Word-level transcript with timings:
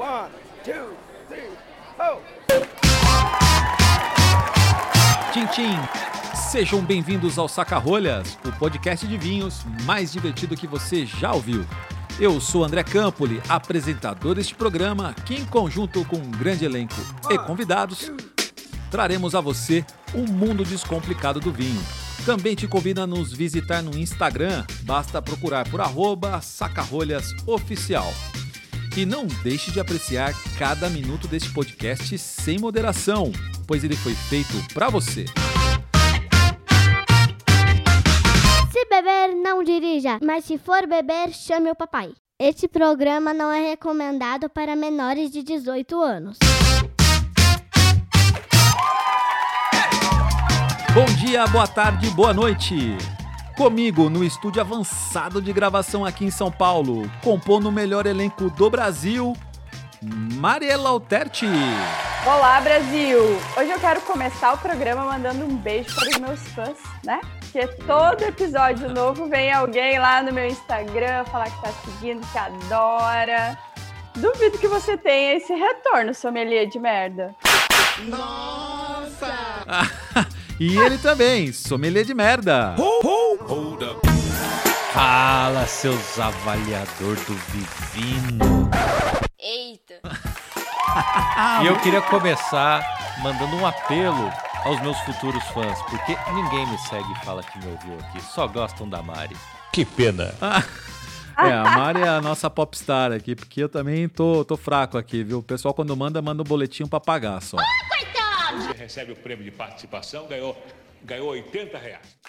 One, 0.00 0.30
two, 0.64 0.96
three, 1.28 1.50
oh! 1.98 2.20
Tchim, 5.30 5.46
tchim. 5.48 5.76
Sejam 6.50 6.80
bem-vindos 6.80 7.38
ao 7.38 7.46
Saca-Rolhas, 7.46 8.38
o 8.46 8.52
podcast 8.52 9.06
de 9.06 9.18
vinhos 9.18 9.62
mais 9.84 10.10
divertido 10.10 10.56
que 10.56 10.66
você 10.66 11.04
já 11.04 11.34
ouviu. 11.34 11.66
Eu 12.18 12.40
sou 12.40 12.64
André 12.64 12.82
Campoli, 12.82 13.42
apresentador 13.46 14.36
deste 14.36 14.54
programa, 14.54 15.14
que 15.26 15.34
em 15.34 15.44
conjunto 15.44 16.02
com 16.06 16.16
um 16.16 16.30
grande 16.30 16.64
elenco 16.64 16.94
e 17.28 17.36
convidados, 17.36 18.10
traremos 18.90 19.34
a 19.34 19.40
você 19.42 19.84
o 20.14 20.20
mundo 20.20 20.64
descomplicado 20.64 21.40
do 21.40 21.52
vinho. 21.52 21.82
Também 22.24 22.54
te 22.54 22.66
convido 22.66 23.02
a 23.02 23.06
nos 23.06 23.34
visitar 23.34 23.82
no 23.82 23.94
Instagram, 23.98 24.64
basta 24.84 25.20
procurar 25.20 25.68
por 25.68 25.82
arroba 25.82 26.40
sacarolhasoficial. 26.40 28.10
E 28.96 29.06
não 29.06 29.26
deixe 29.42 29.70
de 29.70 29.78
apreciar 29.78 30.34
cada 30.58 30.90
minuto 30.90 31.28
deste 31.28 31.52
podcast 31.52 32.18
sem 32.18 32.58
moderação, 32.58 33.30
pois 33.66 33.84
ele 33.84 33.94
foi 33.96 34.14
feito 34.14 34.52
para 34.74 34.88
você. 34.88 35.26
Se 38.72 38.84
beber, 38.90 39.34
não 39.36 39.62
dirija, 39.62 40.18
mas 40.22 40.44
se 40.44 40.58
for 40.58 40.86
beber, 40.88 41.32
chame 41.32 41.70
o 41.70 41.74
papai. 41.74 42.12
Este 42.38 42.66
programa 42.66 43.32
não 43.32 43.52
é 43.52 43.70
recomendado 43.70 44.48
para 44.48 44.74
menores 44.74 45.30
de 45.30 45.42
18 45.42 46.00
anos. 46.00 46.38
Bom 50.92 51.04
dia, 51.24 51.46
boa 51.46 51.68
tarde, 51.68 52.10
boa 52.10 52.34
noite. 52.34 52.96
Comigo 53.60 54.08
no 54.08 54.24
estúdio 54.24 54.62
avançado 54.62 55.42
de 55.42 55.52
gravação 55.52 56.02
aqui 56.02 56.24
em 56.24 56.30
São 56.30 56.50
Paulo, 56.50 57.02
compondo 57.22 57.68
o 57.68 57.70
melhor 57.70 58.06
elenco 58.06 58.48
do 58.48 58.70
Brasil, 58.70 59.36
Mariela 60.02 60.88
Alterti. 60.88 61.44
Olá, 62.24 62.58
Brasil! 62.62 63.18
Hoje 63.58 63.70
eu 63.70 63.78
quero 63.78 64.00
começar 64.00 64.54
o 64.54 64.56
programa 64.56 65.04
mandando 65.04 65.44
um 65.44 65.54
beijo 65.54 65.94
para 65.94 66.08
os 66.08 66.16
meus 66.16 66.40
fãs, 66.54 66.78
né? 67.04 67.20
Porque 67.38 67.66
todo 67.84 68.22
episódio 68.22 68.88
novo 68.88 69.28
vem 69.28 69.52
alguém 69.52 69.98
lá 69.98 70.22
no 70.22 70.32
meu 70.32 70.46
Instagram 70.46 71.26
falar 71.26 71.50
que 71.50 71.60
tá 71.60 71.70
seguindo, 71.84 72.26
que 72.32 72.38
adora. 72.38 73.58
Duvido 74.16 74.56
que 74.56 74.68
você 74.68 74.96
tenha 74.96 75.34
esse 75.34 75.52
retorno, 75.52 76.14
sommelier 76.14 76.66
de 76.66 76.78
merda. 76.78 77.36
e 80.58 80.78
ele 80.78 80.96
também, 80.96 81.52
sommelier 81.52 82.06
de 82.06 82.14
merda. 82.14 82.74
Fala, 85.00 85.66
seus 85.66 86.20
avaliador 86.20 87.16
do 87.24 87.34
Vivino. 87.48 88.68
Eita. 89.38 89.98
E 91.62 91.66
eu 91.66 91.74
queria 91.80 92.02
começar 92.02 93.16
mandando 93.22 93.56
um 93.56 93.66
apelo 93.66 94.30
aos 94.62 94.78
meus 94.82 94.98
futuros 94.98 95.42
fãs, 95.54 95.80
porque 95.84 96.14
ninguém 96.34 96.66
me 96.66 96.76
segue 96.80 97.10
e 97.12 97.24
fala 97.24 97.42
que 97.42 97.58
me 97.60 97.72
ouviu 97.72 97.98
aqui, 97.98 98.20
só 98.20 98.46
gostam 98.46 98.86
da 98.86 99.02
Mari. 99.02 99.34
Que 99.72 99.86
pena. 99.86 100.34
É, 101.38 101.54
a 101.54 101.62
Mari 101.70 102.02
é 102.02 102.08
a 102.08 102.20
nossa 102.20 102.50
popstar 102.50 103.12
aqui, 103.12 103.34
porque 103.34 103.62
eu 103.62 103.68
também 103.70 104.06
tô, 104.06 104.44
tô 104.44 104.58
fraco 104.58 104.98
aqui, 104.98 105.24
viu? 105.24 105.38
O 105.38 105.42
pessoal 105.42 105.72
quando 105.72 105.96
manda, 105.96 106.20
manda 106.20 106.42
um 106.42 106.44
boletim 106.44 106.84
pra 106.84 107.00
pagar 107.00 107.40
só. 107.40 107.56
Você 108.58 108.76
recebe 108.76 109.12
o 109.12 109.16
prêmio 109.16 109.42
de 109.42 109.50
participação, 109.50 110.26
ganhou, 110.26 110.54
ganhou 111.04 111.28
80 111.28 111.78
reais. 111.78 112.20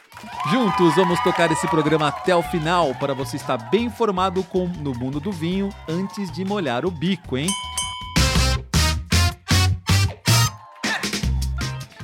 Juntos 0.51 0.95
vamos 0.95 1.19
tocar 1.21 1.51
esse 1.51 1.67
programa 1.67 2.07
até 2.07 2.35
o 2.35 2.43
final 2.43 2.93
para 2.95 3.13
você 3.13 3.37
estar 3.37 3.57
bem 3.57 3.85
informado 3.85 4.43
com, 4.43 4.67
no 4.67 4.93
mundo 4.93 5.19
do 5.19 5.31
vinho 5.31 5.69
antes 5.87 6.31
de 6.31 6.45
molhar 6.45 6.85
o 6.85 6.91
bico, 6.91 7.37
hein? 7.37 7.47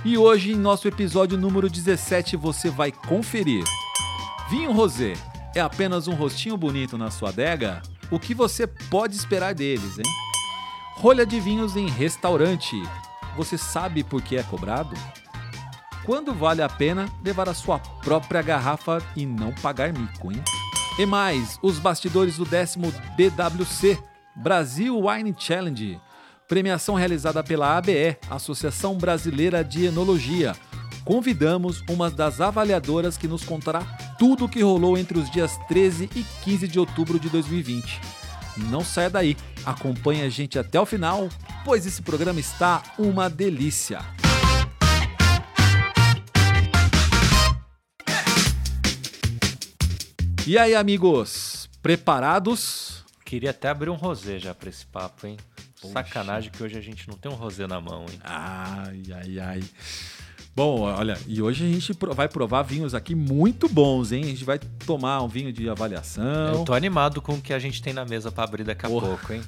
E 0.03 0.17
hoje, 0.17 0.53
em 0.53 0.55
nosso 0.55 0.87
episódio 0.87 1.37
número 1.37 1.69
17, 1.69 2.37
você 2.37 2.69
vai 2.69 2.91
conferir. 2.91 3.63
Vinho 4.49 4.71
rosé 4.71 5.13
é 5.53 5.59
apenas 5.59 6.07
um 6.07 6.13
rostinho 6.13 6.55
bonito 6.55 6.97
na 6.97 7.11
sua 7.11 7.29
adega? 7.29 7.81
O 8.09 8.17
que 8.17 8.33
você 8.33 8.65
pode 8.65 9.15
esperar 9.15 9.53
deles, 9.53 9.99
hein? 9.99 10.05
Rolha 10.95 11.25
de 11.25 11.39
vinhos 11.39 11.75
em 11.75 11.89
restaurante. 11.89 12.81
Você 13.35 13.57
sabe 13.57 14.03
por 14.03 14.21
que 14.21 14.37
é 14.37 14.43
cobrado? 14.43 14.95
Quando 16.07 16.33
vale 16.33 16.61
a 16.61 16.69
pena 16.69 17.09
levar 17.21 17.49
a 17.49 17.53
sua 17.53 17.79
própria 17.79 18.41
garrafa 18.41 19.03
e 19.13 19.25
não 19.25 19.51
pagar 19.51 19.91
mico, 19.91 20.31
hein? 20.31 20.41
E 20.97 21.05
mais, 21.05 21.59
os 21.61 21.79
bastidores 21.79 22.37
do 22.37 22.45
décimo 22.45 22.93
BWC, 23.17 23.99
Brasil 24.33 24.97
Wine 25.05 25.35
Challenge, 25.37 25.99
premiação 26.47 26.95
realizada 26.95 27.43
pela 27.43 27.75
ABE, 27.75 28.15
Associação 28.29 28.97
Brasileira 28.97 29.65
de 29.65 29.83
Enologia. 29.83 30.55
Convidamos 31.03 31.83
uma 31.89 32.09
das 32.09 32.39
avaliadoras 32.39 33.17
que 33.17 33.27
nos 33.27 33.43
contará 33.43 33.81
tudo 34.17 34.45
o 34.45 34.49
que 34.49 34.63
rolou 34.63 34.97
entre 34.97 35.19
os 35.19 35.29
dias 35.29 35.57
13 35.67 36.09
e 36.15 36.23
15 36.45 36.69
de 36.69 36.79
outubro 36.79 37.19
de 37.19 37.27
2020. 37.27 37.99
Não 38.69 38.81
saia 38.81 39.09
daí, 39.09 39.35
acompanhe 39.65 40.21
a 40.21 40.29
gente 40.29 40.57
até 40.57 40.79
o 40.79 40.85
final, 40.85 41.27
pois 41.65 41.85
esse 41.85 42.01
programa 42.01 42.39
está 42.39 42.81
uma 42.97 43.29
delícia. 43.29 43.99
E 50.47 50.57
aí, 50.57 50.73
amigos, 50.73 51.69
preparados? 51.83 53.03
Queria 53.25 53.49
até 53.49 53.67
abrir 53.67 53.89
um 53.89 53.95
rosé 53.95 54.39
já 54.39 54.55
pra 54.55 54.69
esse 54.69 54.85
papo, 54.85 55.27
hein? 55.27 55.35
Sacanagem 55.91 56.49
que 56.49 56.63
hoje 56.63 56.77
a 56.77 56.81
gente 56.81 57.05
não 57.09 57.17
tem 57.17 57.29
um 57.29 57.35
rosé 57.35 57.67
na 57.67 57.81
mão, 57.81 58.05
hein? 58.09 58.17
Ai, 58.23 59.01
ai, 59.13 59.39
ai. 59.39 59.63
Bom, 60.55 60.83
olha, 60.83 61.17
e 61.27 61.41
hoje 61.41 61.65
a 61.65 61.67
gente 61.67 61.91
vai 62.15 62.29
provar 62.29 62.61
vinhos 62.61 62.95
aqui 62.95 63.13
muito 63.13 63.67
bons, 63.67 64.13
hein? 64.13 64.23
A 64.23 64.27
gente 64.27 64.45
vai 64.45 64.57
tomar 64.57 65.21
um 65.21 65.27
vinho 65.27 65.51
de 65.51 65.67
avaliação. 65.69 66.59
Eu 66.59 66.63
tô 66.63 66.73
animado 66.73 67.21
com 67.21 67.33
o 67.33 67.41
que 67.41 67.53
a 67.53 67.59
gente 67.59 67.81
tem 67.81 67.91
na 67.91 68.05
mesa 68.05 68.31
pra 68.31 68.45
abrir 68.45 68.63
daqui 68.63 68.85
a 68.85 68.89
Porra. 68.89 69.09
pouco, 69.09 69.33
hein? 69.33 69.41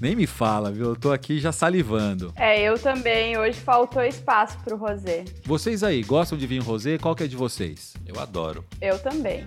Nem 0.00 0.14
me 0.14 0.24
fala, 0.24 0.70
viu? 0.70 0.90
Eu 0.90 0.96
tô 0.96 1.10
aqui 1.10 1.40
já 1.40 1.50
salivando. 1.50 2.32
É, 2.36 2.62
eu 2.62 2.78
também. 2.78 3.36
Hoje 3.36 3.58
faltou 3.58 4.04
espaço 4.04 4.56
pro 4.62 4.76
rosé. 4.76 5.24
Vocês 5.44 5.82
aí, 5.82 6.04
gostam 6.04 6.38
de 6.38 6.46
vinho 6.46 6.62
rosé? 6.62 6.96
Qual 6.96 7.16
que 7.16 7.24
é 7.24 7.26
de 7.26 7.34
vocês? 7.34 7.94
Eu 8.06 8.20
adoro. 8.20 8.64
Eu 8.80 9.00
também. 9.00 9.44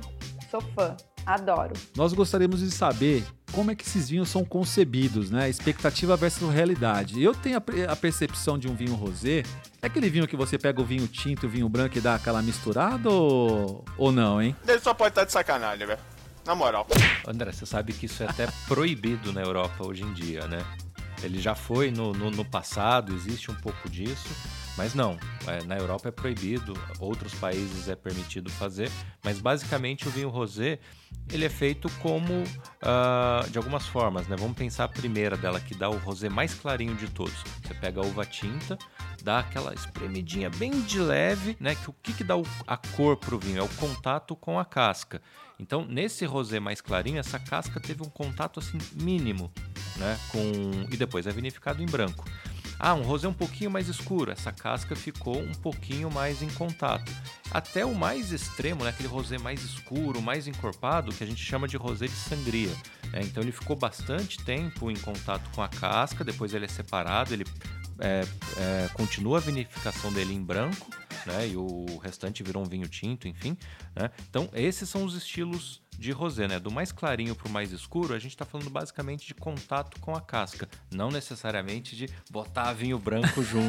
Sou 0.49 0.61
fã. 0.61 0.95
Adoro. 1.25 1.73
Nós 1.95 2.13
gostaríamos 2.13 2.61
de 2.61 2.71
saber 2.71 3.25
como 3.51 3.69
é 3.69 3.75
que 3.75 3.83
esses 3.83 4.09
vinhos 4.09 4.29
são 4.29 4.45
concebidos, 4.45 5.29
né? 5.29 5.49
Expectativa 5.49 6.15
versus 6.15 6.49
realidade. 6.53 7.21
Eu 7.21 7.35
tenho 7.35 7.57
a, 7.57 7.95
percepção 7.95 8.57
de 8.57 8.67
um 8.67 8.73
vinho 8.73 8.95
rosé. 8.95 9.43
É 9.81 9.87
aquele 9.87 10.09
vinho 10.09 10.25
que 10.25 10.37
você 10.37 10.57
pega 10.57 10.81
o 10.81 10.85
vinho 10.85 11.05
tinto 11.07 11.45
e 11.45 11.47
o 11.47 11.49
vinho 11.49 11.67
branco 11.67 11.97
e 11.97 12.01
dá 12.01 12.15
aquela 12.15 12.41
misturada 12.41 13.09
ou, 13.09 13.83
ou 13.97 14.11
não, 14.11 14.41
hein? 14.41 14.55
Ele 14.65 14.79
só 14.79 14.93
pode 14.93 15.09
estar 15.09 15.25
de 15.25 15.33
sacanagem, 15.33 15.85
velho. 15.85 15.99
Na 16.45 16.55
moral. 16.55 16.87
André, 17.27 17.51
você 17.51 17.65
sabe 17.65 17.91
que 17.91 18.05
isso 18.05 18.23
é 18.23 18.27
até 18.27 18.47
proibido 18.69 19.33
na 19.33 19.41
Europa 19.41 19.85
hoje 19.85 20.03
em 20.03 20.13
dia, 20.13 20.47
né? 20.47 20.63
Ele 21.21 21.41
já 21.41 21.55
foi 21.55 21.91
no, 21.91 22.13
no, 22.13 22.31
no 22.31 22.45
passado, 22.45 23.13
existe 23.13 23.51
um 23.51 23.55
pouco 23.55 23.89
disso, 23.89 24.29
mas 24.77 24.93
não. 24.93 25.17
é, 25.47 25.63
na 25.63 25.75
Europa 25.77 26.09
é 26.09 26.11
proibido, 26.11 26.73
outros 26.99 27.33
países 27.33 27.89
é 27.89 27.95
permitido 27.95 28.49
fazer, 28.49 28.89
mas 29.23 29.39
basicamente 29.39 30.07
o 30.07 30.11
vinho 30.11 30.29
rosé 30.29 30.79
ele 31.31 31.43
é 31.45 31.49
feito 31.49 31.89
como 32.01 32.43
ah, 32.81 33.45
de 33.49 33.57
algumas 33.57 33.85
formas, 33.87 34.27
né? 34.27 34.35
Vamos 34.37 34.55
pensar 34.57 34.85
a 34.85 34.87
primeira 34.87 35.35
dela 35.35 35.59
que 35.59 35.73
dá 35.75 35.89
o 35.89 35.97
rosé 35.97 36.29
mais 36.29 36.53
clarinho 36.53 36.95
de 36.95 37.07
todos. 37.09 37.33
Você 37.63 37.73
pega 37.73 37.99
a 38.01 38.05
uva 38.05 38.25
tinta, 38.25 38.77
dá 39.23 39.39
aquela 39.39 39.73
espremidinha 39.73 40.49
bem 40.49 40.71
de 40.81 40.99
leve, 40.99 41.57
né? 41.59 41.75
Que 41.75 41.89
o 41.89 41.95
que, 42.01 42.13
que 42.13 42.23
dá 42.23 42.37
o- 42.37 42.45
a 42.65 42.77
cor 42.77 43.17
pro 43.17 43.37
vinho 43.39 43.59
é 43.59 43.61
o 43.61 43.67
contato 43.69 44.35
com 44.35 44.57
a 44.59 44.63
casca. 44.65 45.21
Então, 45.59 45.85
nesse 45.85 46.23
rosé 46.25 46.59
mais 46.59 46.79
clarinho, 46.81 47.17
essa 47.19 47.39
casca 47.39 47.79
teve 47.79 48.03
um 48.03 48.09
contato 48.09 48.59
assim 48.59 48.77
mínimo, 48.93 49.51
né? 49.97 50.17
Com 50.29 50.85
e 50.89 50.95
depois 50.95 51.25
é 51.27 51.31
vinificado 51.31 51.81
em 51.81 51.85
branco. 51.85 52.23
Ah, 52.79 52.93
um 52.93 53.01
rosé 53.01 53.27
um 53.27 53.33
pouquinho 53.33 53.71
mais 53.71 53.87
escuro, 53.87 54.31
essa 54.31 54.51
casca 54.51 54.95
ficou 54.95 55.39
um 55.39 55.53
pouquinho 55.53 56.11
mais 56.11 56.41
em 56.41 56.49
contato. 56.49 57.11
Até 57.51 57.85
o 57.85 57.95
mais 57.95 58.31
extremo, 58.31 58.83
né, 58.83 58.91
aquele 58.91 59.09
rosé 59.09 59.37
mais 59.37 59.63
escuro, 59.63 60.21
mais 60.21 60.47
encorpado, 60.47 61.13
que 61.13 61.23
a 61.23 61.27
gente 61.27 61.43
chama 61.43 61.67
de 61.67 61.75
rosé 61.75 62.05
de 62.05 62.13
sangria. 62.13 62.75
né? 63.11 63.21
então 63.23 63.41
ele 63.41 63.51
ficou 63.51 63.75
bastante 63.75 64.37
tempo 64.39 64.91
em 64.91 64.95
contato 64.95 65.49
com 65.55 65.61
a 65.61 65.67
casca, 65.67 66.23
depois 66.23 66.53
ele 66.53 66.65
é 66.65 66.67
separado, 66.67 67.33
ele 67.33 67.45
é, 67.99 68.21
é, 68.57 68.89
continua 68.93 69.37
a 69.37 69.41
vinificação 69.41 70.11
dele 70.13 70.33
em 70.33 70.41
branco, 70.43 70.87
né, 71.25 71.47
e 71.49 71.57
o 71.57 71.97
restante 72.03 72.41
virou 72.43 72.63
um 72.63 72.65
vinho 72.67 72.87
tinto, 72.87 73.27
enfim. 73.27 73.57
né? 73.95 74.09
Então 74.29 74.49
esses 74.53 74.87
são 74.89 75.03
os 75.03 75.13
estilos 75.15 75.81
de 75.99 76.11
rosé, 76.11 76.47
né? 76.47 76.59
Do 76.59 76.69
mais 76.69 76.91
clarinho 76.91 77.35
para 77.35 77.47
o 77.47 77.51
mais 77.51 77.71
escuro, 77.71 78.13
a 78.13 78.19
gente 78.19 78.31
está 78.31 78.45
falando 78.45 78.69
basicamente 78.69 79.25
de 79.25 79.33
contato 79.33 79.99
com 79.99 80.15
a 80.15 80.21
casca, 80.21 80.69
não 80.91 81.09
necessariamente 81.09 81.95
de 81.95 82.07
botar 82.29 82.71
vinho 82.73 82.99
branco 82.99 83.41
junto. 83.43 83.65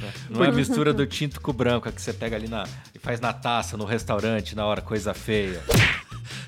né? 0.00 0.12
Não 0.30 0.42
é 0.42 0.48
a 0.48 0.52
mistura 0.52 0.94
do 0.94 1.06
tinto 1.06 1.38
com 1.40 1.50
o 1.50 1.54
branco, 1.54 1.88
a 1.88 1.92
que 1.92 2.00
você 2.00 2.12
pega 2.14 2.36
ali 2.36 2.48
na 2.48 2.66
e 2.94 2.98
faz 2.98 3.20
na 3.20 3.32
taça 3.34 3.76
no 3.76 3.84
restaurante 3.84 4.56
na 4.56 4.64
hora 4.64 4.80
coisa 4.80 5.12
feia. 5.12 5.62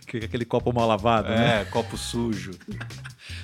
Que- 0.07 0.25
Aquele 0.25 0.47
copo 0.47 0.73
mal 0.73 0.89
lavado, 0.89 1.29
né? 1.29 1.61
É, 1.61 1.65
copo 1.67 1.97
sujo. 1.99 2.53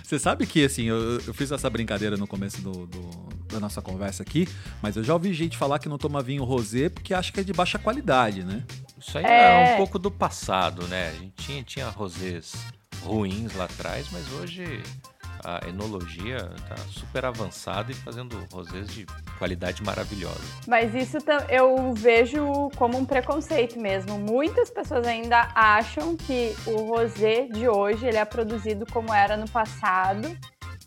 Você 0.02 0.18
sabe 0.18 0.46
que, 0.46 0.64
assim, 0.64 0.84
eu, 0.84 1.20
eu 1.20 1.34
fiz 1.34 1.50
essa 1.52 1.68
brincadeira 1.68 2.16
no 2.16 2.26
começo 2.26 2.62
do, 2.62 2.86
do- 2.86 3.23
da 3.54 3.60
nossa 3.60 3.80
conversa 3.80 4.22
aqui, 4.22 4.48
mas 4.82 4.96
eu 4.96 5.04
já 5.04 5.12
ouvi 5.14 5.32
gente 5.32 5.56
falar 5.56 5.78
que 5.78 5.88
não 5.88 5.96
toma 5.96 6.22
vinho 6.22 6.44
rosé 6.44 6.88
porque 6.88 7.14
acha 7.14 7.32
que 7.32 7.40
é 7.40 7.42
de 7.42 7.52
baixa 7.52 7.78
qualidade, 7.78 8.44
né? 8.44 8.62
Isso 8.98 9.16
aí 9.16 9.24
É. 9.24 9.70
é 9.70 9.74
um 9.74 9.76
pouco 9.78 9.98
do 9.98 10.10
passado, 10.10 10.86
né? 10.88 11.08
A 11.10 11.12
gente 11.12 11.32
tinha, 11.36 11.62
tinha 11.62 11.88
rosés 11.88 12.52
ruins 13.02 13.54
lá 13.54 13.64
atrás, 13.64 14.06
mas 14.10 14.30
hoje 14.32 14.82
a 15.46 15.60
enologia 15.68 16.38
tá 16.68 16.74
super 16.88 17.26
avançada 17.26 17.92
e 17.92 17.94
fazendo 17.94 18.34
rosés 18.50 18.88
de 18.88 19.04
qualidade 19.38 19.82
maravilhosa. 19.82 20.40
Mas 20.66 20.94
isso 20.94 21.18
eu 21.50 21.92
vejo 21.92 22.70
como 22.76 22.96
um 22.96 23.04
preconceito 23.04 23.78
mesmo. 23.78 24.18
Muitas 24.18 24.70
pessoas 24.70 25.06
ainda 25.06 25.50
acham 25.54 26.16
que 26.16 26.56
o 26.66 26.94
rosé 26.94 27.42
de 27.52 27.68
hoje 27.68 28.06
ele 28.06 28.16
é 28.16 28.24
produzido 28.24 28.86
como 28.90 29.12
era 29.12 29.36
no 29.36 29.46
passado 29.46 30.34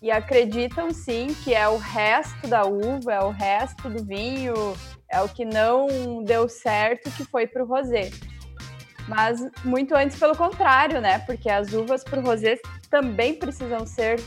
e 0.02 0.12
acreditam 0.12 0.92
sim 0.92 1.28
que 1.44 1.54
é 1.54 1.68
o 1.68 1.78
resto 1.78 2.48
da 2.48 2.66
uva, 2.66 3.14
é 3.14 3.22
o 3.22 3.30
resto 3.30 3.90
do 3.90 4.04
vinho, 4.04 4.54
é 5.12 5.22
o 5.22 5.30
que 5.30 5.46
não 5.46 6.24
deu 6.24 6.48
certo 6.48 7.10
que 7.12 7.24
foi 7.26 7.48
para 7.48 7.64
o 7.64 7.68
rosé. 7.68 8.12
Mas 9.08 9.40
muito 9.64 9.96
antes 9.96 10.20
pelo 10.20 10.36
contrário, 10.36 11.00
né? 11.00 11.20
Porque 11.20 11.50
as 11.50 11.74
uvas 11.74 12.04
para 12.04 12.20
o 12.20 12.24
rosé 12.24 12.60
também 12.90 13.34
precisam 13.34 13.86
ser 13.86 14.20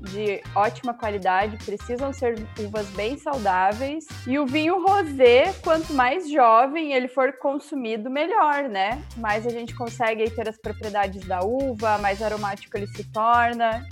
de 0.00 0.40
ótima 0.54 0.94
qualidade, 0.94 1.56
precisam 1.64 2.12
ser 2.12 2.36
uvas 2.60 2.86
bem 2.90 3.18
saudáveis. 3.18 4.06
E 4.26 4.38
o 4.38 4.46
vinho 4.46 4.80
rosé, 4.86 5.52
quanto 5.62 5.92
mais 5.92 6.30
jovem 6.30 6.92
ele 6.92 7.08
for 7.08 7.32
consumido, 7.38 8.08
melhor, 8.08 8.68
né? 8.68 9.02
Mais 9.16 9.46
a 9.46 9.50
gente 9.50 9.74
consegue 9.74 10.30
ter 10.30 10.48
as 10.48 10.56
propriedades 10.56 11.24
da 11.26 11.40
uva, 11.40 11.98
mais 11.98 12.22
aromático 12.22 12.76
ele 12.76 12.86
se 12.86 13.04
torna, 13.10 13.84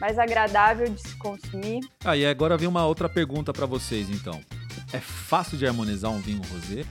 mais 0.00 0.18
agradável 0.18 0.88
de 0.88 1.00
se 1.00 1.16
consumir. 1.16 1.80
Ah, 2.04 2.16
e 2.16 2.24
agora 2.26 2.56
vem 2.56 2.68
uma 2.68 2.86
outra 2.86 3.08
pergunta 3.08 3.52
pra 3.52 3.66
vocês, 3.66 4.08
então. 4.10 4.40
É 4.92 5.00
fácil 5.00 5.58
de 5.58 5.66
harmonizar 5.66 6.10
um 6.10 6.20
vinho 6.20 6.42
rosé? 6.52 6.84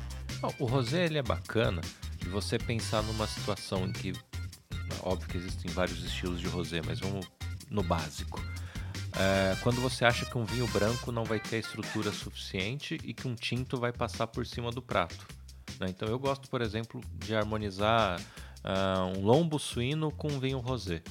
O 0.60 0.66
rosé 0.66 1.06
ele 1.06 1.18
é 1.18 1.24
bacana 1.24 1.82
de 2.18 2.30
você 2.30 2.58
pensar 2.58 3.02
numa 3.04 3.26
situação 3.26 3.86
em 3.86 3.92
que, 3.92 4.14
óbvio 5.02 5.28
que 5.30 5.38
existem 5.38 5.72
vários 5.72 6.04
estilos 6.04 6.40
de 6.40 6.48
rosé, 6.48 6.82
mas 6.86 7.00
vamos 7.00 7.28
no 7.72 7.82
básico. 7.82 8.42
É, 9.20 9.56
quando 9.62 9.82
você 9.82 10.06
acha 10.06 10.26
que 10.26 10.38
um 10.38 10.46
vinho 10.46 10.68
branco 10.68 11.12
não 11.12 11.24
vai 11.24 11.40
ter 11.40 11.56
a 11.56 11.60
estrutura 11.60 12.12
suficiente 12.12 13.00
e 13.04 13.14
que 13.14 13.28
um 13.28 13.34
tinto 13.34 13.80
vai 13.80 13.92
passar 13.92 14.28
por 14.28 14.46
cima 14.46 14.70
do 14.70 14.82
prato. 14.82 15.26
né? 15.80 15.88
Então 15.90 16.08
eu 16.08 16.20
gosto, 16.20 16.48
por 16.50 16.62
exemplo, 16.62 17.02
de 17.16 17.36
harmonizar 17.36 18.22
ah, 18.64 19.12
um 19.18 19.22
lombo 19.26 19.58
suíno 19.58 20.12
com 20.12 20.28
um 20.28 20.40
vinho 20.40 20.60
rosé. 20.60 21.02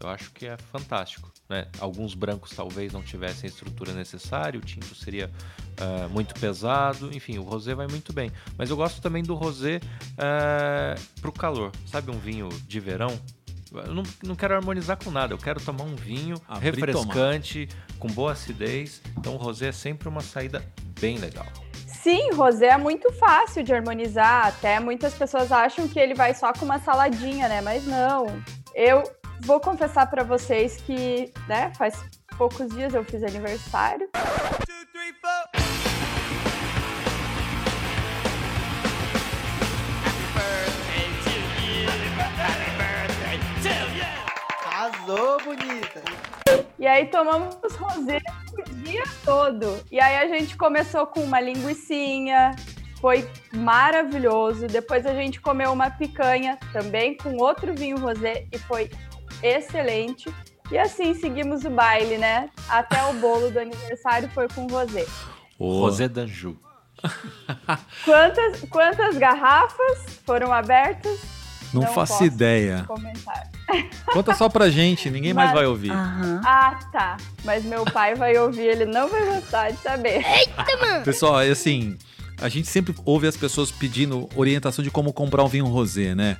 Eu 0.00 0.08
acho 0.08 0.32
que 0.32 0.46
é 0.46 0.56
fantástico. 0.56 1.33
Né? 1.48 1.66
Alguns 1.78 2.14
brancos 2.14 2.50
talvez 2.50 2.92
não 2.92 3.02
tivessem 3.02 3.48
a 3.48 3.52
estrutura 3.52 3.92
necessária, 3.92 4.58
o 4.58 4.62
tinto 4.62 4.94
seria 4.94 5.30
ah, 5.78 6.08
muito 6.08 6.34
pesado, 6.34 7.10
enfim, 7.14 7.38
o 7.38 7.42
rosé 7.42 7.74
vai 7.74 7.86
muito 7.86 8.12
bem. 8.12 8.30
Mas 8.56 8.70
eu 8.70 8.76
gosto 8.76 9.00
também 9.00 9.22
do 9.22 9.34
rosé 9.34 9.80
ah, 10.18 10.94
pro 11.20 11.32
calor. 11.32 11.72
Sabe 11.86 12.10
um 12.10 12.18
vinho 12.18 12.48
de 12.66 12.80
verão? 12.80 13.18
Eu 13.72 13.92
não, 13.92 14.02
não 14.22 14.36
quero 14.36 14.54
harmonizar 14.54 14.96
com 15.02 15.10
nada, 15.10 15.34
eu 15.34 15.38
quero 15.38 15.60
tomar 15.60 15.84
um 15.84 15.96
vinho 15.96 16.36
refrescante, 16.60 17.68
com 17.98 18.08
boa 18.08 18.32
acidez. 18.32 19.02
Então 19.18 19.34
o 19.34 19.36
rosé 19.36 19.68
é 19.68 19.72
sempre 19.72 20.08
uma 20.08 20.20
saída 20.20 20.64
bem 21.00 21.18
legal. 21.18 21.46
Sim, 21.86 22.32
rosé 22.32 22.66
é 22.66 22.76
muito 22.76 23.10
fácil 23.14 23.64
de 23.64 23.72
harmonizar. 23.72 24.48
Até 24.48 24.78
muitas 24.78 25.14
pessoas 25.14 25.50
acham 25.50 25.88
que 25.88 25.98
ele 25.98 26.14
vai 26.14 26.34
só 26.34 26.52
com 26.52 26.64
uma 26.64 26.78
saladinha, 26.78 27.48
né? 27.48 27.60
Mas 27.60 27.86
não. 27.86 28.26
Eu 28.74 29.02
vou 29.44 29.60
confessar 29.60 30.10
pra 30.10 30.24
vocês 30.24 30.76
que, 30.78 31.32
né, 31.46 31.70
faz 31.76 32.02
poucos 32.36 32.68
dias 32.70 32.94
eu 32.94 33.04
fiz 33.04 33.22
aniversário. 33.22 34.08
Arrasou, 44.66 45.40
bonita. 45.42 46.02
E 46.78 46.86
aí 46.86 47.06
tomamos 47.06 47.56
rosé 47.76 48.20
o 48.58 48.74
dia 48.82 49.04
todo. 49.24 49.78
E 49.90 50.00
aí 50.00 50.16
a 50.16 50.28
gente 50.28 50.56
começou 50.56 51.06
com 51.06 51.20
uma 51.20 51.40
linguiçinha, 51.40 52.54
foi 53.00 53.28
maravilhoso. 53.52 54.66
Depois 54.66 55.06
a 55.06 55.14
gente 55.14 55.40
comeu 55.40 55.72
uma 55.72 55.90
picanha 55.90 56.58
também 56.72 57.16
com 57.16 57.36
outro 57.36 57.74
vinho 57.74 57.98
rosé 57.98 58.46
e 58.52 58.58
foi 58.58 58.90
excelente. 59.44 60.32
E 60.70 60.78
assim 60.78 61.14
seguimos 61.14 61.64
o 61.64 61.70
baile, 61.70 62.16
né? 62.18 62.48
Até 62.68 63.04
o 63.04 63.12
bolo 63.14 63.50
do 63.50 63.58
aniversário 63.60 64.28
foi 64.30 64.48
com 64.48 64.66
rosé. 64.66 65.06
Rosé 65.58 66.08
d'Anjou. 66.08 66.56
Quantas, 68.04 68.60
quantas 68.70 69.16
garrafas 69.18 69.98
foram 70.24 70.52
abertas? 70.52 71.18
Não, 71.72 71.82
Não 71.82 71.88
faço 71.92 72.12
posso. 72.14 72.24
ideia. 72.24 72.84
Comentar. 72.86 73.50
Conta 74.12 74.34
só 74.34 74.48
pra 74.48 74.70
gente, 74.70 75.10
ninguém 75.10 75.34
mais 75.34 75.48
Mas- 75.50 75.58
vai 75.58 75.66
ouvir. 75.66 75.90
Ah, 75.92 76.78
tá. 76.92 77.16
Mas 77.44 77.64
meu 77.64 77.84
pai 77.84 78.14
vai 78.14 78.36
ouvir, 78.38 78.62
ele 78.68 78.84
não 78.86 79.08
vai 79.08 79.24
gostar 79.26 79.70
de 79.70 79.78
saber. 79.78 80.24
Pessoal, 81.04 81.40
é 81.40 81.48
assim, 81.50 81.98
a 82.40 82.48
gente 82.48 82.68
sempre 82.68 82.94
ouve 83.04 83.26
as 83.26 83.36
pessoas 83.36 83.72
pedindo 83.72 84.28
orientação 84.36 84.84
de 84.84 84.90
como 84.90 85.12
comprar 85.12 85.42
um 85.42 85.48
vinho 85.48 85.66
rosé, 85.66 86.14
né? 86.14 86.36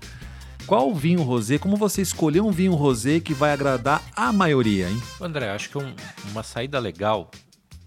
Qual 0.66 0.94
vinho 0.94 1.22
rosé? 1.22 1.58
Como 1.58 1.76
você 1.76 2.00
escolher 2.00 2.40
um 2.40 2.50
vinho 2.50 2.74
rosé 2.74 3.20
que 3.20 3.34
vai 3.34 3.52
agradar 3.52 4.02
a 4.16 4.32
maioria, 4.32 4.88
hein? 4.88 5.00
André, 5.20 5.50
acho 5.50 5.68
que 5.68 5.76
um- 5.78 5.94
uma 6.30 6.42
saída 6.42 6.78
legal, 6.78 7.30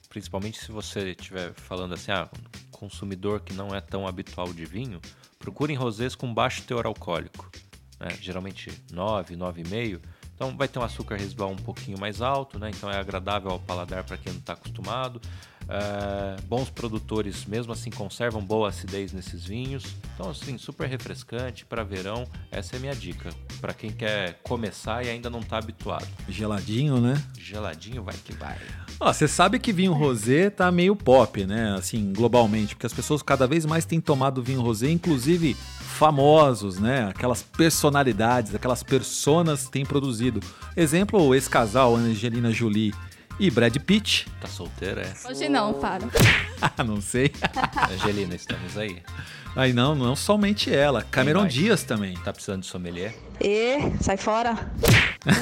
principalmente 0.09 0.59
se 0.59 0.71
você 0.71 1.11
estiver 1.17 1.53
falando 1.53 1.95
assim, 1.95 2.11
ah, 2.11 2.29
consumidor 2.71 3.39
que 3.39 3.53
não 3.53 3.69
é 3.75 3.81
tão 3.81 4.07
habitual 4.07 4.53
de 4.53 4.63
vinho, 4.65 5.01
procurem 5.39 5.75
rosés 5.75 6.13
com 6.13 6.31
baixo 6.31 6.61
teor 6.63 6.85
alcoólico. 6.85 7.49
né? 7.99 8.09
Geralmente 8.21 8.71
9, 8.93 9.35
9,5. 9.35 9.99
Então 10.35 10.55
vai 10.55 10.67
ter 10.67 10.77
um 10.77 10.83
açúcar 10.83 11.15
residual 11.15 11.49
um 11.49 11.55
pouquinho 11.55 11.99
mais 11.99 12.21
alto, 12.21 12.59
né? 12.59 12.69
Então 12.69 12.91
é 12.91 12.95
agradável 12.95 13.49
ao 13.49 13.59
paladar 13.59 14.03
para 14.03 14.17
quem 14.17 14.31
não 14.33 14.39
está 14.39 14.53
acostumado. 14.53 15.19
É, 15.69 16.41
bons 16.43 16.69
produtores, 16.69 17.45
mesmo 17.45 17.73
assim, 17.73 17.89
conservam 17.89 18.41
boa 18.41 18.69
acidez 18.69 19.11
nesses 19.11 19.45
vinhos. 19.45 19.83
Então, 20.13 20.29
assim, 20.29 20.57
super 20.57 20.87
refrescante 20.87 21.65
para 21.65 21.83
verão. 21.83 22.25
Essa 22.51 22.75
é 22.75 22.77
a 22.77 22.79
minha 22.79 22.95
dica. 22.95 23.29
Para 23.59 23.73
quem 23.73 23.91
quer 23.91 24.39
começar 24.43 25.05
e 25.05 25.09
ainda 25.09 25.29
não 25.29 25.39
está 25.39 25.57
habituado. 25.57 26.07
Geladinho, 26.29 27.01
né? 27.01 27.21
Geladinho 27.37 28.03
vai 28.03 28.15
que 28.15 28.33
vai. 28.33 28.57
Ó, 28.99 29.11
você 29.13 29.27
sabe 29.27 29.59
que 29.59 29.71
vinho 29.71 29.93
rosé 29.93 30.49
tá 30.49 30.71
meio 30.71 30.95
pop, 30.95 31.45
né? 31.45 31.75
Assim, 31.77 32.11
globalmente, 32.13 32.73
porque 32.73 32.87
as 32.87 32.93
pessoas 32.93 33.21
cada 33.21 33.45
vez 33.45 33.65
mais 33.65 33.85
têm 33.85 34.01
tomado 34.01 34.41
vinho 34.41 34.61
rosé, 34.61 34.89
inclusive 34.89 35.53
famosos, 35.53 36.79
né? 36.79 37.07
Aquelas 37.09 37.43
personalidades, 37.43 38.55
aquelas 38.55 38.83
personas 38.83 39.67
têm 39.67 39.85
produzido. 39.85 40.39
Exemplo, 40.75 41.35
esse 41.35 41.49
casal, 41.49 41.95
Angelina 41.95 42.51
Jolie 42.51 42.93
e 43.39 43.49
Brad 43.51 43.75
Pitt. 43.77 44.27
Tá 44.41 44.47
solteira, 44.47 45.01
é? 45.01 45.27
Hoje 45.29 45.49
não, 45.49 45.73
para. 45.73 46.07
Não 46.83 46.99
sei. 46.99 47.31
Angelina, 47.91 48.35
estamos 48.35 48.77
aí. 48.77 49.01
Aí 49.55 49.73
não, 49.73 49.95
não 49.95 50.15
somente 50.15 50.73
ela, 50.73 51.01
Cameron? 51.01 51.47
Dias 51.47 51.83
também. 51.83 52.15
Tá 52.17 52.31
precisando 52.31 52.61
de 52.61 52.67
sommelier? 52.67 53.15
E 53.41 53.77
sai 54.01 54.17
fora. 54.17 54.55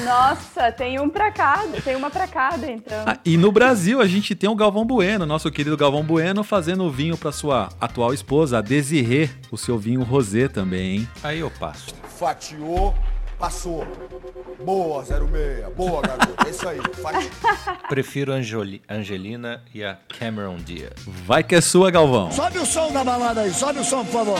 Nossa, 0.04 0.72
tem 0.72 0.98
um 0.98 1.08
pra 1.08 1.30
cada, 1.30 1.80
tem 1.82 1.94
uma 1.94 2.10
pra 2.10 2.26
cada, 2.26 2.70
então. 2.70 3.04
Ah, 3.06 3.18
e 3.24 3.36
no 3.36 3.52
Brasil 3.52 4.00
a 4.00 4.06
gente 4.06 4.34
tem 4.34 4.48
o 4.48 4.54
Galvão 4.54 4.86
Bueno, 4.86 5.26
nosso 5.26 5.50
querido 5.50 5.76
Galvão 5.76 6.02
Bueno, 6.02 6.42
fazendo 6.42 6.84
o 6.84 6.90
vinho 6.90 7.16
para 7.16 7.30
sua 7.30 7.68
atual 7.78 8.14
esposa, 8.14 8.58
a 8.58 8.62
Desirê, 8.62 9.28
o 9.50 9.58
seu 9.58 9.78
vinho 9.78 10.02
rosé 10.02 10.48
também, 10.48 10.96
hein? 10.96 11.08
Aí 11.22 11.40
eu 11.40 11.50
passo. 11.50 11.94
Fatiou, 12.18 12.94
passou. 13.38 13.86
Boa, 14.64 15.04
06. 15.04 15.74
Boa, 15.76 16.02
garoto. 16.02 16.46
É 16.46 16.50
isso 16.50 16.68
aí. 16.68 16.78
Fatiou. 17.02 17.30
Prefiro 17.88 18.32
Angeli- 18.32 18.82
Angelina 18.88 19.62
e 19.74 19.84
a 19.84 19.96
Cameron 20.18 20.56
Diaz. 20.56 20.92
Vai 21.06 21.42
que 21.44 21.54
é 21.54 21.60
sua, 21.60 21.90
Galvão. 21.90 22.30
Sobe 22.32 22.58
o 22.58 22.66
som 22.66 22.92
da 22.92 23.04
balada 23.04 23.42
aí. 23.42 23.52
Sobe 23.52 23.80
o 23.80 23.84
som, 23.84 24.04
por 24.04 24.12
favor. 24.12 24.38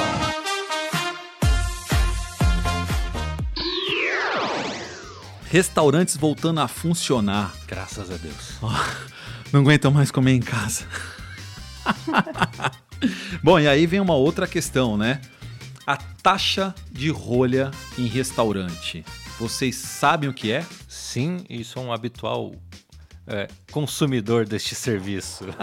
Restaurantes 5.50 6.16
voltando 6.16 6.60
a 6.60 6.68
funcionar. 6.68 7.52
Graças 7.66 8.10
a 8.10 8.16
Deus. 8.16 8.54
Não 9.52 9.60
aguentam 9.60 9.90
mais 9.90 10.10
comer 10.10 10.32
em 10.32 10.40
casa. 10.40 10.84
Bom, 13.42 13.58
e 13.60 13.68
aí 13.68 13.86
vem 13.86 14.00
uma 14.00 14.14
outra 14.14 14.46
questão, 14.46 14.96
né? 14.96 15.20
A 15.86 15.96
taxa 15.96 16.74
de 16.90 17.10
rolha 17.10 17.70
em 17.98 18.06
restaurante. 18.06 19.04
Vocês 19.38 19.76
sabem 19.76 20.28
o 20.28 20.34
que 20.34 20.50
é? 20.50 20.64
Sim, 20.88 21.44
e 21.48 21.62
sou 21.62 21.84
um 21.84 21.92
habitual 21.92 22.54
é, 23.26 23.46
consumidor 23.70 24.46
deste 24.46 24.74
serviço. 24.74 25.44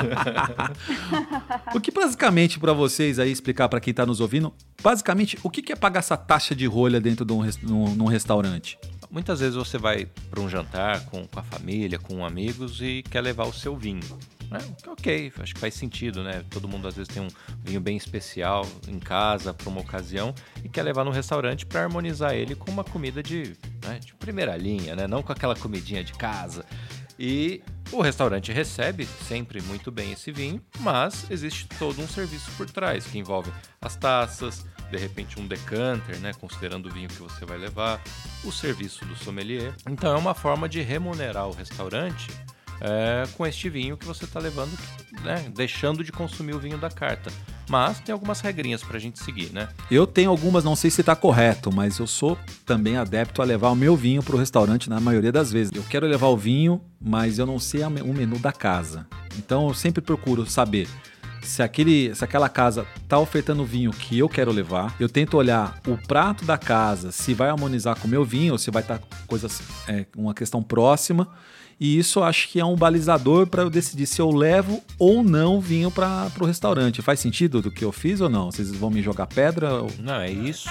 O 1.76 1.80
que 1.82 1.92
basicamente, 1.92 2.60
para 2.60 2.72
vocês 2.74 3.18
aí 3.20 3.32
explicar 3.32 3.68
para 3.68 3.80
quem 3.80 3.94
tá 3.94 4.06
nos 4.06 4.20
ouvindo, 4.20 4.54
basicamente, 4.82 5.38
o 5.44 5.50
que 5.50 5.72
é 5.72 5.76
pagar 5.76 6.00
essa 6.00 6.16
taxa 6.16 6.56
de 6.56 6.66
rolha 6.68 7.00
dentro 7.02 7.26
de 7.26 7.34
um, 7.34 7.42
num- 7.64 7.96
num 7.96 8.06
restaurante? 8.06 8.78
muitas 9.10 9.42
vezes 9.42 9.54
você 9.56 9.78
vai 9.78 10.08
para 10.32 10.42
um 10.42 10.50
jantar 10.50 11.06
com, 11.06 11.28
com 11.28 11.40
a 11.40 11.44
família, 11.44 12.00
com 12.00 12.26
amigos 12.26 12.82
e 12.82 13.04
quer 13.04 13.22
levar 13.22 13.44
o 13.46 13.54
seu 13.54 13.78
vinho. 13.78 14.00
Né? 14.54 14.60
Ok, 14.88 15.34
acho 15.40 15.56
que 15.56 15.60
faz 15.60 15.74
sentido, 15.74 16.24
né? 16.24 16.44
Todo 16.52 16.68
mundo 16.68 16.88
às 16.88 16.96
vezes 16.96 17.12
tem 17.12 17.24
um 17.24 17.28
vinho 17.64 17.82
bem 17.82 17.98
especial 17.98 18.64
em 18.88 19.00
casa 19.00 19.52
para 19.52 19.68
uma 19.68 19.82
ocasião 19.82 20.34
e 20.64 20.70
quer 20.70 20.84
levar 20.84 21.04
no 21.04 21.10
restaurante 21.10 21.66
para 21.66 21.82
harmonizar 21.82 22.36
ele 22.36 22.54
com 22.54 22.70
uma 22.70 22.84
comida 22.84 23.24
de, 23.24 23.58
né, 23.84 23.98
de 23.98 24.14
primeira 24.14 24.56
linha, 24.56 24.96
né? 24.96 25.08
Não 25.08 25.24
com 25.24 25.32
aquela 25.32 25.56
comidinha 25.56 26.04
de 26.04 26.14
casa. 26.14 26.64
E 27.18 27.64
o 27.92 28.00
restaurante 28.02 28.52
recebe 28.52 29.08
sempre 29.28 29.60
muito 29.64 29.92
bem 29.92 30.12
esse 30.12 30.32
vinho, 30.32 30.62
mas 30.82 31.26
existe 31.32 31.68
todo 31.80 32.00
um 32.00 32.08
serviço 32.08 32.52
por 32.56 32.70
trás 32.70 33.08
que 33.08 33.18
envolve 33.18 33.52
as 33.82 33.96
taças, 33.96 34.66
de 34.92 34.98
repente 34.98 35.40
um 35.40 35.48
decanter, 35.48 36.20
né, 36.20 36.32
considerando 36.34 36.90
o 36.90 36.92
vinho 36.92 37.08
que 37.08 37.22
você 37.22 37.44
vai 37.44 37.58
levar, 37.58 38.00
o 38.44 38.52
serviço 38.52 39.04
do 39.06 39.16
sommelier. 39.16 39.74
Então 39.90 40.14
é 40.14 40.18
uma 40.18 40.36
forma 40.36 40.70
de 40.70 40.82
remunerar 40.82 41.48
o 41.48 41.54
restaurante 41.54 42.32
é, 42.82 43.24
com 43.36 43.46
este 43.46 43.70
vinho 43.70 43.98
que 43.98 44.06
você 44.06 44.26
está 44.26 44.40
levando, 44.40 44.72
né, 45.24 45.46
deixando 45.56 46.04
de 46.04 46.12
consumir 46.12 46.54
o 46.54 46.60
vinho 46.60 46.78
da 46.78 46.90
carta. 46.90 47.32
Mas 47.70 48.00
tem 48.00 48.12
algumas 48.12 48.42
regrinhas 48.42 48.84
para 48.84 48.98
a 48.98 49.00
gente 49.00 49.24
seguir, 49.24 49.52
né? 49.52 49.70
Eu 49.90 50.06
tenho 50.06 50.30
algumas, 50.30 50.64
não 50.64 50.76
sei 50.76 50.92
se 50.92 51.02
está 51.02 51.16
correto, 51.16 51.72
mas 51.72 51.98
eu 51.98 52.06
sou 52.06 52.38
também 52.66 52.98
adepto 52.98 53.42
a 53.42 53.46
levar 53.46 53.70
o 53.70 53.76
meu 53.76 53.96
vinho 53.96 54.22
para 54.22 54.36
o 54.36 54.40
restaurante 54.40 54.90
na 54.90 55.00
maioria 55.00 55.32
das 55.32 55.52
vezes. 55.52 55.72
Eu 55.74 55.84
quero 55.84 56.06
levar 56.06 56.28
o 56.28 56.38
vinho, 56.38 56.82
mas 57.00 57.40
eu 57.40 57.46
não 57.46 57.60
sei 57.60 57.84
o 57.84 57.90
menu 57.90 58.38
da 58.38 58.52
casa. 58.52 59.08
Então 59.38 59.70
eu 59.70 59.74
sempre 59.74 60.02
procuro 60.02 60.46
saber 60.46 60.90
se, 61.44 61.62
aquele, 61.62 62.14
se 62.16 62.24
aquela 62.24 62.50
casa 62.50 62.86
tá 63.08 63.20
ofertando 63.20 63.64
o 63.64 63.66
vinho 63.66 63.92
que 63.92 64.18
eu 64.18 64.30
quero 64.30 64.52
levar, 64.52 64.96
eu 65.00 65.10
tento 65.10 65.38
olhar 65.38 65.80
o 65.88 65.98
prato 65.98 66.46
da 66.46 66.58
casa, 66.58 67.12
se 67.12 67.34
vai 67.34 67.50
harmonizar 67.50 68.00
com 68.00 68.08
o 68.08 68.10
meu 68.10 68.24
vinho, 68.24 68.54
ou 68.54 68.58
se 68.58 68.72
vai 68.72 68.82
estar 68.82 69.00
tá 69.00 69.18
coisas, 69.28 69.62
é, 69.88 70.06
uma 70.16 70.34
questão 70.34 70.64
próxima. 70.64 71.28
E 71.80 71.98
isso 71.98 72.22
acho 72.24 72.50
que 72.50 72.60
é 72.60 72.66
um 72.66 72.76
balizador 72.76 73.48
para 73.48 73.64
eu 73.64 73.70
decidir 73.70 74.06
se 74.06 74.22
eu 74.22 74.32
levo 74.32 74.82
ou 74.98 75.24
não 75.24 75.60
vinho 75.60 75.92
para 75.92 76.32
o 76.40 76.46
restaurante. 76.46 77.02
Faz 77.02 77.20
sentido 77.20 77.62
do 77.62 77.72
que 77.72 77.84
eu 77.84 77.92
fiz 77.92 78.22
ou 78.22 78.30
não? 78.30 78.52
Vocês 78.52 78.72
vão 78.72 78.90
me 78.90 79.02
jogar 79.02 79.28
pedra? 79.28 79.74
Ou... 79.74 79.92
Não, 80.00 80.16
é 80.16 80.32
isso. 80.32 80.70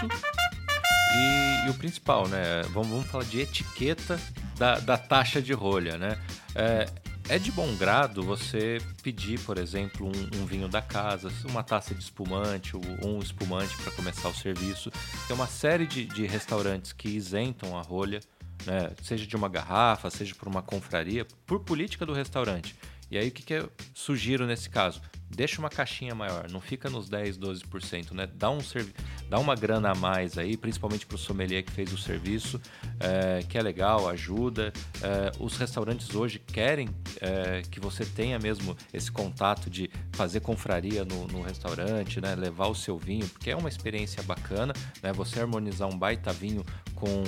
E, 1.15 1.67
e, 1.67 1.71
o 1.71 1.75
principal, 1.75 2.27
né? 2.29 2.63
Vamos, 2.73 2.89
vamos 2.89 3.07
falar 3.07 3.25
de 3.25 3.41
etiqueta 3.41 4.19
da, 4.57 4.79
da 4.79 4.97
taxa 4.97 5.43
de 5.43 5.53
rolha, 5.53 5.99
né? 5.99 6.19
É, 6.55 6.87
é 7.29 7.39
de 7.39 7.53
bom 7.53 7.75
grado 7.77 8.23
você 8.23 8.79
pedir, 9.03 9.39
por 9.41 9.59
exemplo, 9.59 10.07
um, 10.07 10.41
um 10.41 10.47
vinho 10.47 10.69
da 10.69 10.83
casa, 10.83 11.31
uma 11.49 11.63
taça 11.63 11.95
de 11.95 12.03
espumante 12.03 12.77
ou 12.77 12.83
um 13.05 13.19
espumante 13.21 13.77
para 13.77 13.93
começar 13.93 14.29
o 14.29 14.35
serviço. 14.35 14.91
Tem 15.27 15.35
uma 15.35 15.47
série 15.47 15.87
de, 15.87 16.05
de 16.05 16.27
restaurantes 16.27 16.93
que 16.93 17.09
isentam 17.09 17.77
a 17.77 17.83
rolha, 17.83 18.21
né? 18.67 18.91
seja 19.03 19.27
de 19.27 19.37
uma 19.37 19.49
garrafa, 19.49 20.11
seja 20.11 20.35
por 20.35 20.49
uma 20.49 20.63
confraria, 20.63 21.27
por 21.47 21.61
política 21.61 22.07
do 22.07 22.13
restaurante. 22.13 22.75
E 23.13 23.19
aí 23.19 23.29
o 23.29 23.31
que, 23.31 23.43
que 23.43 23.53
eu 23.53 23.71
sugiro 23.93 24.47
nesse 24.47 24.71
caso? 24.71 25.03
deixa 25.35 25.59
uma 25.59 25.69
caixinha 25.69 26.15
maior, 26.15 26.51
não 26.51 26.61
fica 26.61 26.91
nos 26.91 27.09
10, 27.09 27.39
12%, 27.39 28.13
né? 28.13 28.29
Dá, 28.35 28.51
um 28.51 28.61
servi 28.61 28.93
dá 29.29 29.39
uma 29.39 29.55
grana 29.55 29.91
a 29.91 29.95
mais 29.95 30.37
aí, 30.37 30.57
principalmente 30.57 31.07
para 31.07 31.15
o 31.15 31.19
sommelier 31.19 31.63
que 31.63 31.73
fez 31.73 31.93
o 31.93 31.99
serviço, 31.99 32.61
é, 33.01 33.43
que 33.43 33.57
é 33.57 33.63
legal, 33.63 34.09
ajuda. 34.09 34.73
É, 35.03 35.33
os 35.41 35.57
restaurantes 35.57 36.15
hoje 36.15 36.39
querem 36.39 36.89
é, 37.21 37.63
que 37.71 37.81
você 37.81 38.05
tenha 38.05 38.39
mesmo 38.39 38.77
esse 38.93 39.11
contato 39.11 39.71
de 39.71 39.91
fazer 40.13 40.41
confraria 40.41 41.05
no, 41.05 41.27
no, 41.27 41.41
restaurante, 41.41 42.21
né? 42.21 42.35
Levar 42.35 42.69
o 42.69 42.75
seu 42.75 42.99
vinho, 42.99 43.27
porque 43.29 43.51
é 43.51 43.57
uma 43.57 43.69
experiência 43.69 44.23
bacana, 44.23 44.75
né? 45.03 45.13
Você 45.13 45.41
harmonizar 45.41 45.89
um 45.89 45.99
baita 45.99 46.33
vinho 46.33 46.65
com, 46.95 47.25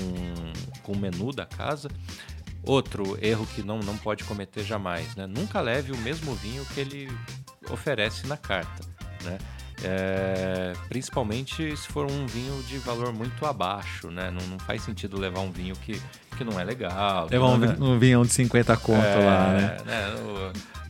com 0.83 0.93
o 0.93 0.97
menu 0.97 1.33
da 1.33 1.47
casa. 1.47 1.89
Outro 2.67 3.19
erro 3.21 3.47
que 3.55 3.63
não, 3.63 3.79
não 3.81 3.97
pode 3.97 4.25
cometer 4.25 4.65
jamais, 4.65 5.15
né? 5.17 5.27
Nunca 5.27 5.61
leve 5.61 5.93
o 5.93 5.97
mesmo 5.99 6.35
vinho 6.35 6.65
que 6.67 6.81
ele 6.81 7.11
oferece 7.71 8.27
na 8.27 8.37
carta, 8.37 8.85
né? 9.23 9.39
É, 9.83 10.73
principalmente 10.89 11.77
se 11.77 11.89
for 11.89 12.11
um 12.11 12.27
vinho 12.27 12.63
de 12.63 12.79
valor 12.79 13.13
muito 13.13 13.45
abaixo, 13.45 14.11
né? 14.11 14.31
Não, 14.31 14.47
não 14.47 14.59
faz 14.59 14.83
sentido 14.83 15.19
levar 15.19 15.41
um 15.41 15.51
vinho 15.51 15.75
que, 15.77 16.01
que 16.39 16.45
não 16.45 16.59
é 16.59 16.65
legal. 16.65 17.29
Levar 17.31 17.49
um, 17.49 17.59
né? 17.59 17.77
um 17.79 17.99
vinho 17.99 18.25
de 18.25 18.33
50 18.33 18.77
conto 18.79 19.05
é, 19.05 19.17
lá, 19.17 19.53
né? 19.53 19.77
né? 19.85 20.15
O, 20.15 20.84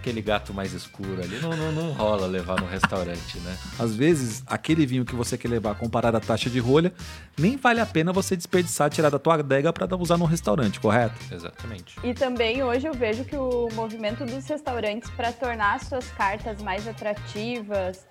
aquele 0.00 0.22
gato 0.22 0.54
mais 0.54 0.72
escuro 0.72 1.22
ali, 1.22 1.38
não, 1.40 1.50
não, 1.50 1.70
não 1.72 1.92
rola 1.92 2.26
levar 2.26 2.58
no 2.58 2.66
restaurante, 2.66 3.38
né? 3.40 3.56
Às 3.78 3.94
vezes, 3.94 4.42
aquele 4.46 4.86
vinho 4.86 5.04
que 5.04 5.14
você 5.14 5.36
quer 5.36 5.48
levar 5.48 5.74
comparado 5.74 6.16
à 6.16 6.20
taxa 6.20 6.48
de 6.48 6.58
rolha, 6.58 6.92
nem 7.38 7.56
vale 7.58 7.80
a 7.80 7.86
pena 7.86 8.10
você 8.10 8.34
desperdiçar, 8.34 8.88
tirar 8.88 9.10
da 9.10 9.18
tua 9.18 9.34
adega 9.34 9.70
para 9.72 9.94
usar 9.96 10.16
no 10.16 10.24
restaurante, 10.24 10.80
correto? 10.80 11.14
Exatamente. 11.30 11.96
E 12.02 12.14
também 12.14 12.62
hoje 12.62 12.86
eu 12.86 12.94
vejo 12.94 13.24
que 13.24 13.36
o 13.36 13.68
movimento 13.74 14.24
dos 14.24 14.46
restaurantes 14.46 15.10
para 15.10 15.32
tornar 15.32 15.78
suas 15.80 16.08
cartas 16.12 16.62
mais 16.62 16.88
atrativas, 16.88 18.06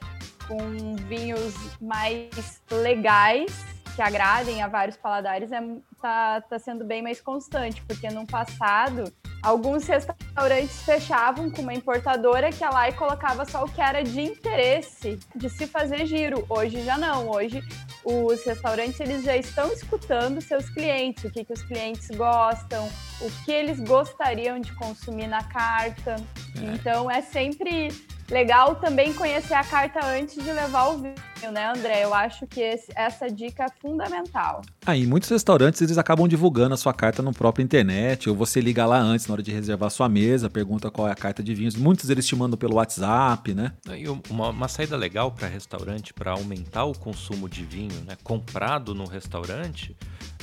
com 0.48 0.96
vinhos 1.08 1.56
mais 1.82 2.62
legais, 2.72 3.66
que 3.96 4.02
agradem 4.02 4.62
a 4.62 4.68
vários 4.68 4.96
paladares, 4.96 5.52
é, 5.52 5.60
tá, 6.00 6.42
tá 6.42 6.60
sendo 6.60 6.86
bem 6.86 7.02
mais 7.02 7.20
constante, 7.20 7.82
porque 7.88 8.10
no 8.10 8.28
passado 8.28 9.12
alguns 9.42 9.88
restaurantes 9.88 10.82
fechavam 10.84 11.50
com 11.50 11.62
uma 11.62 11.74
importadora 11.74 12.52
que 12.52 12.64
ia 12.64 12.70
lá 12.70 12.90
e 12.90 12.94
colocava 12.94 13.46
só 13.46 13.64
o 13.64 13.70
que 13.70 13.82
era 13.82 14.04
de 14.04 14.22
interesse 14.22 15.20
de 15.36 15.50
se 15.50 15.68
fazer 15.68 16.06
giro. 16.06 16.46
Hoje 16.50 16.84
já 16.84 16.98
não. 16.98 17.30
Hoje 17.30 17.64
os 18.04 18.44
restaurantes 18.44 19.00
eles 19.00 19.24
já 19.24 19.36
estão 19.36 19.72
escutando 19.72 20.42
seus 20.42 20.70
clientes, 20.70 21.24
o 21.24 21.32
que, 21.32 21.44
que 21.44 21.54
os 21.54 21.62
clientes 21.64 22.10
gostam, 22.12 22.90
o 23.22 23.30
que 23.44 23.52
eles 23.52 23.80
gostariam 23.80 24.60
de 24.60 24.74
consumir 24.74 25.28
na 25.28 25.44
carta. 25.44 26.16
É. 26.58 26.74
Então 26.74 27.10
é 27.10 27.22
sempre 27.22 27.90
legal 28.30 28.76
também 28.76 29.14
conhecer 29.14 29.54
a 29.54 29.64
carta 29.64 30.06
antes 30.06 30.44
de 30.44 30.52
levar 30.52 30.88
o 30.90 30.98
vinho, 30.98 31.52
né, 31.52 31.70
André? 31.70 32.04
Eu 32.04 32.14
acho 32.14 32.46
que 32.48 32.62
esse, 32.62 32.92
essa 32.96 33.30
dica 33.30 33.66
é 33.66 33.70
fundamental. 33.82 34.62
Aí, 34.86 35.04
ah, 35.04 35.08
muitos 35.08 35.30
restaurantes 35.30 35.82
eles 35.82 35.98
acabam 35.98 36.28
divulgando 36.28 36.74
a 36.74 36.78
sua 36.78 36.94
carta 36.94 37.22
no 37.22 37.34
próprio 37.34 37.64
internet, 37.64 38.30
ou 38.30 38.36
você 38.36 38.62
liga 38.62 38.86
lá 38.86 39.00
antes 39.00 39.28
na 39.28 39.34
hora 39.34 39.44
de 39.44 39.52
reservar 39.52 39.90
sua 39.90 40.08
mesa, 40.08 40.50
pergunta 40.50 40.92
qual 40.92 41.08
é 41.08 41.12
a 41.12 41.16
carta 41.16 41.42
de 41.44 41.54
vinhos. 41.54 41.76
Muitos 41.76 42.10
eles 42.10 42.26
te 42.26 42.36
mandam 42.36 42.58
pelo 42.58 42.76
WhatsApp, 42.76 43.54
né? 43.54 43.74
E 43.98 44.08
uma, 44.30 44.50
uma 44.50 44.68
saída 44.68 44.96
legal 44.96 45.32
para 45.32 45.48
restaurante 45.48 46.14
para 46.14 46.32
aumentar 46.32 46.86
o 46.86 46.98
consumo 46.98 47.50
de 47.50 47.64
vinho, 47.64 48.04
né, 48.06 48.16
comprado 48.24 48.94
no 48.94 49.06
restaurante, 49.06 49.96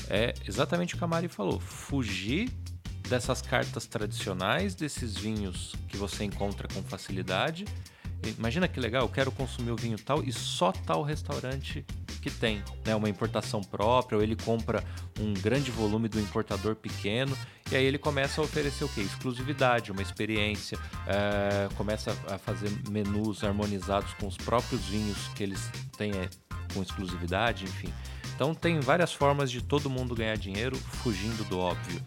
é 0.09 0.35
exatamente 0.47 0.95
o 0.95 0.99
que 0.99 1.05
a 1.05 1.07
Mari 1.07 1.29
falou: 1.29 1.61
fugir 1.61 2.51
dessas 3.09 3.43
cartas 3.43 3.87
tradicionais, 3.87 4.75
desses 4.75 5.17
vinhos 5.17 5.75
que 5.89 5.97
você 5.97 6.25
encontra 6.25 6.69
com 6.69 6.83
facilidade. 6.83 7.65
Imagina 8.39 8.67
que 8.67 8.81
legal, 8.81 9.03
eu 9.03 9.09
quero 9.09 9.31
consumir 9.31 9.71
o 9.71 9.77
vinho 9.77 9.99
tal 9.99 10.23
e 10.23 10.33
só 10.33 10.73
tal 10.73 11.03
restaurante 11.03 11.85
que 12.21 12.31
tem, 12.31 12.61
né? 12.85 12.95
Uma 12.97 13.09
importação 13.09 13.61
própria, 13.63 14.17
ou 14.17 14.23
ele 14.23 14.35
compra 14.35 14.83
um 15.21 15.33
grande 15.35 15.71
volume 15.71 16.09
do 16.09 16.19
importador 16.19 16.75
pequeno 16.75 17.37
e 17.71 17.77
aí 17.77 17.85
ele 17.85 17.99
começa 17.99 18.41
a 18.41 18.45
oferecer 18.45 18.83
o 18.83 18.89
que? 18.89 19.01
Exclusividade, 19.01 19.93
uma 19.93 20.03
experiência, 20.03 20.77
é, 21.07 21.69
começa 21.77 22.11
a 22.29 22.37
fazer 22.37 22.71
menus 22.89 23.45
harmonizados 23.45 24.13
com 24.15 24.27
os 24.27 24.37
próprios 24.37 24.83
vinhos 24.87 25.29
que 25.37 25.45
eles 25.45 25.71
têm 25.97 26.11
é, 26.13 26.29
com 26.75 26.83
exclusividade, 26.83 27.65
enfim. 27.65 27.93
Então 28.35 28.55
tem 28.55 28.81
várias 28.81 29.13
formas 29.13 29.49
de 29.51 29.63
todo 29.63 29.89
mundo 29.89 30.15
ganhar 30.15 30.37
dinheiro 30.37 30.77
fugindo 30.77 31.45
do 31.49 31.59
óbvio. 31.59 32.03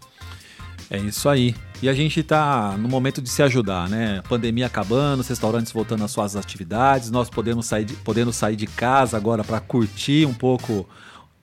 É 0.90 0.98
isso 0.98 1.30
aí. 1.30 1.56
E 1.82 1.88
a 1.88 1.94
gente 1.94 2.20
está 2.20 2.76
no 2.78 2.90
momento 2.90 3.22
de 3.22 3.30
se 3.30 3.44
ajudar, 3.44 3.88
né? 3.88 4.22
Pandemia 4.28 4.66
acabando, 4.66 5.20
os 5.20 5.28
restaurantes 5.28 5.72
voltando 5.72 6.04
às 6.04 6.12
suas 6.12 6.36
atividades, 6.36 7.12
nós 7.12 7.30
podemos 7.30 7.68
sair 7.68 7.86
de, 7.86 7.94
podendo 7.94 8.34
sair 8.34 8.56
de 8.56 8.66
casa 8.66 9.16
agora 9.16 9.44
para 9.44 9.60
curtir 9.60 10.26
um 10.26 10.34
pouco 10.34 10.90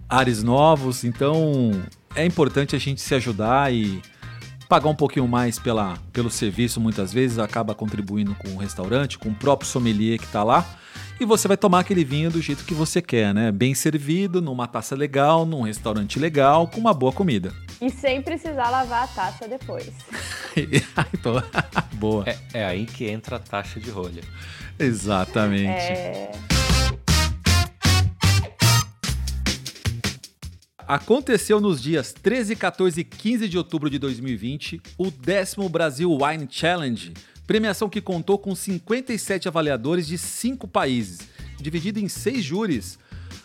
ares 0.08 0.42
novos. 0.42 1.04
Então 1.04 1.70
é 2.14 2.26
importante 2.26 2.74
a 2.74 2.78
gente 2.78 3.00
se 3.00 3.14
ajudar 3.14 3.72
e 3.72 4.02
pagar 4.68 4.88
um 4.88 4.96
pouquinho 4.96 5.28
mais 5.28 5.60
pela, 5.60 5.96
pelo 6.12 6.28
serviço, 6.28 6.80
muitas 6.80 7.12
vezes 7.12 7.38
acaba 7.38 7.72
contribuindo 7.72 8.34
com 8.34 8.48
o 8.48 8.56
restaurante, 8.56 9.16
com 9.16 9.28
o 9.28 9.34
próprio 9.34 9.68
sommelier 9.68 10.18
que 10.18 10.24
está 10.24 10.42
lá 10.42 10.66
e 11.18 11.24
você 11.24 11.48
vai 11.48 11.56
tomar 11.56 11.80
aquele 11.80 12.04
vinho 12.04 12.30
do 12.30 12.40
jeito 12.42 12.64
que 12.64 12.74
você 12.74 13.00
quer, 13.00 13.32
né? 13.34 13.50
Bem 13.50 13.74
servido, 13.74 14.42
numa 14.42 14.66
taça 14.66 14.94
legal, 14.94 15.46
num 15.46 15.62
restaurante 15.62 16.18
legal, 16.18 16.68
com 16.68 16.78
uma 16.78 16.92
boa 16.92 17.12
comida. 17.12 17.52
E 17.80 17.90
sem 17.90 18.20
precisar 18.20 18.68
lavar 18.70 19.04
a 19.04 19.06
taça 19.06 19.48
depois. 19.48 19.90
boa. 21.94 22.24
É, 22.26 22.38
é, 22.52 22.64
aí 22.66 22.86
que 22.86 23.06
entra 23.06 23.36
a 23.36 23.38
taxa 23.38 23.80
de 23.80 23.90
rolha. 23.90 24.22
Exatamente. 24.78 25.70
É... 25.70 26.32
Aconteceu 30.86 31.60
nos 31.60 31.82
dias 31.82 32.12
13, 32.12 32.54
14 32.54 33.00
e 33.00 33.04
15 33.04 33.48
de 33.48 33.58
outubro 33.58 33.90
de 33.90 33.98
2020 33.98 34.80
o 34.96 35.10
décimo 35.10 35.68
Brasil 35.68 36.16
Wine 36.16 36.46
Challenge, 36.48 37.12
Premiação 37.46 37.88
que 37.88 38.00
contou 38.00 38.38
com 38.38 38.54
57 38.54 39.46
avaliadores 39.46 40.06
de 40.06 40.18
cinco 40.18 40.66
países, 40.66 41.20
dividido 41.60 42.00
em 42.00 42.08
seis 42.08 42.44
júris. 42.44 42.98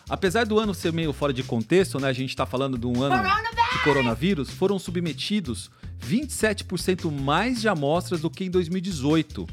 Apesar 0.08 0.44
do 0.44 0.58
ano 0.58 0.74
ser 0.74 0.92
meio 0.92 1.12
fora 1.12 1.32
de 1.32 1.42
contexto, 1.42 2.00
né? 2.00 2.08
A 2.08 2.12
gente 2.12 2.30
está 2.30 2.44
falando 2.44 2.76
de 2.76 2.86
um 2.86 3.02
ano 3.02 3.22
de 3.72 3.78
coronavírus, 3.84 4.50
foram 4.50 4.78
submetidos 4.78 5.70
27% 6.04 7.10
mais 7.10 7.60
de 7.60 7.68
amostras 7.68 8.20
do 8.20 8.28
que 8.28 8.44
em 8.44 8.50
2018. 8.50 9.46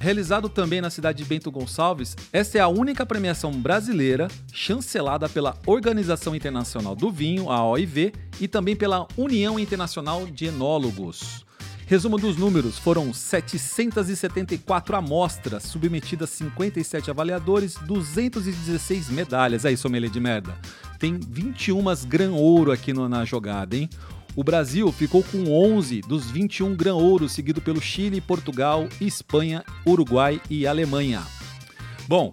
Realizado 0.00 0.48
também 0.48 0.80
na 0.80 0.90
cidade 0.90 1.18
de 1.18 1.24
Bento 1.24 1.48
Gonçalves, 1.48 2.16
esta 2.32 2.58
é 2.58 2.60
a 2.60 2.66
única 2.66 3.06
premiação 3.06 3.52
brasileira 3.52 4.26
chancelada 4.52 5.28
pela 5.28 5.56
Organização 5.64 6.34
Internacional 6.34 6.96
do 6.96 7.08
Vinho, 7.08 7.48
a 7.48 7.64
OIV, 7.64 8.12
e 8.40 8.48
também 8.48 8.74
pela 8.74 9.06
União 9.16 9.60
Internacional 9.60 10.26
de 10.26 10.46
Enólogos. 10.46 11.46
Resumo 11.86 12.18
dos 12.18 12.36
números: 12.36 12.78
foram 12.78 13.12
774 13.12 14.96
amostras, 14.96 15.64
submetidas 15.64 16.30
57 16.30 17.10
avaliadores, 17.10 17.74
216 17.86 19.08
medalhas. 19.10 19.64
Aí, 19.64 19.76
sommelier 19.76 20.10
de 20.10 20.20
merda. 20.20 20.56
Tem 20.98 21.18
21 21.18 21.82
Gran 22.06 22.30
Ouro 22.32 22.70
aqui 22.70 22.92
no, 22.92 23.08
na 23.08 23.24
jogada, 23.24 23.76
hein? 23.76 23.90
O 24.34 24.42
Brasil 24.42 24.90
ficou 24.90 25.22
com 25.22 25.52
11 25.52 26.00
dos 26.02 26.30
21 26.30 26.74
Gran 26.74 26.94
Ouro, 26.94 27.28
seguido 27.28 27.60
pelo 27.60 27.82
Chile, 27.82 28.20
Portugal, 28.20 28.88
Espanha, 29.00 29.62
Uruguai 29.86 30.40
e 30.48 30.66
Alemanha. 30.66 31.22
Bom, 32.08 32.32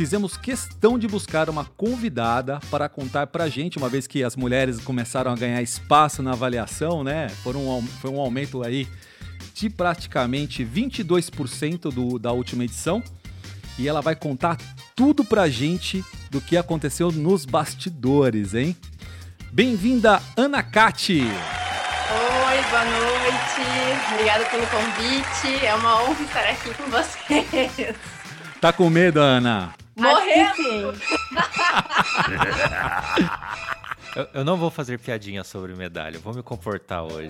fizemos 0.00 0.34
questão 0.34 0.98
de 0.98 1.06
buscar 1.06 1.50
uma 1.50 1.62
convidada 1.62 2.58
para 2.70 2.88
contar 2.88 3.26
pra 3.26 3.50
gente, 3.50 3.76
uma 3.76 3.90
vez 3.90 4.06
que 4.06 4.24
as 4.24 4.34
mulheres 4.34 4.80
começaram 4.80 5.30
a 5.30 5.36
ganhar 5.36 5.60
espaço 5.60 6.22
na 6.22 6.32
avaliação, 6.32 7.04
né? 7.04 7.28
Foram 7.28 7.68
um, 7.68 7.86
foi 7.86 8.10
um 8.10 8.18
aumento 8.18 8.62
aí 8.62 8.88
de 9.52 9.68
praticamente 9.68 10.64
22% 10.64 11.92
do, 11.92 12.18
da 12.18 12.32
última 12.32 12.64
edição. 12.64 13.02
E 13.78 13.86
ela 13.86 14.00
vai 14.00 14.16
contar 14.16 14.56
tudo 14.96 15.22
pra 15.22 15.50
gente 15.50 16.02
do 16.30 16.40
que 16.40 16.56
aconteceu 16.56 17.12
nos 17.12 17.44
bastidores, 17.44 18.54
hein? 18.54 18.74
Bem-vinda, 19.52 20.22
Ana 20.34 20.62
Cati! 20.62 21.20
Oi, 21.20 22.62
boa 22.70 22.84
noite. 22.86 24.14
Obrigada 24.14 24.46
pelo 24.46 24.66
convite. 24.66 25.66
É 25.66 25.74
uma 25.74 26.04
honra 26.04 26.22
estar 26.22 26.48
aqui 26.48 26.72
com 26.72 26.84
vocês. 26.84 27.94
Tá 28.62 28.72
com 28.72 28.88
medo, 28.88 29.20
Ana? 29.20 29.74
Morrendo! 30.00 30.94
Eu, 34.16 34.26
eu 34.34 34.44
não 34.44 34.56
vou 34.56 34.72
fazer 34.72 34.98
piadinha 34.98 35.44
sobre 35.44 35.72
medalha, 35.74 36.16
eu 36.16 36.20
vou 36.20 36.34
me 36.34 36.42
comportar 36.42 37.04
hoje. 37.04 37.28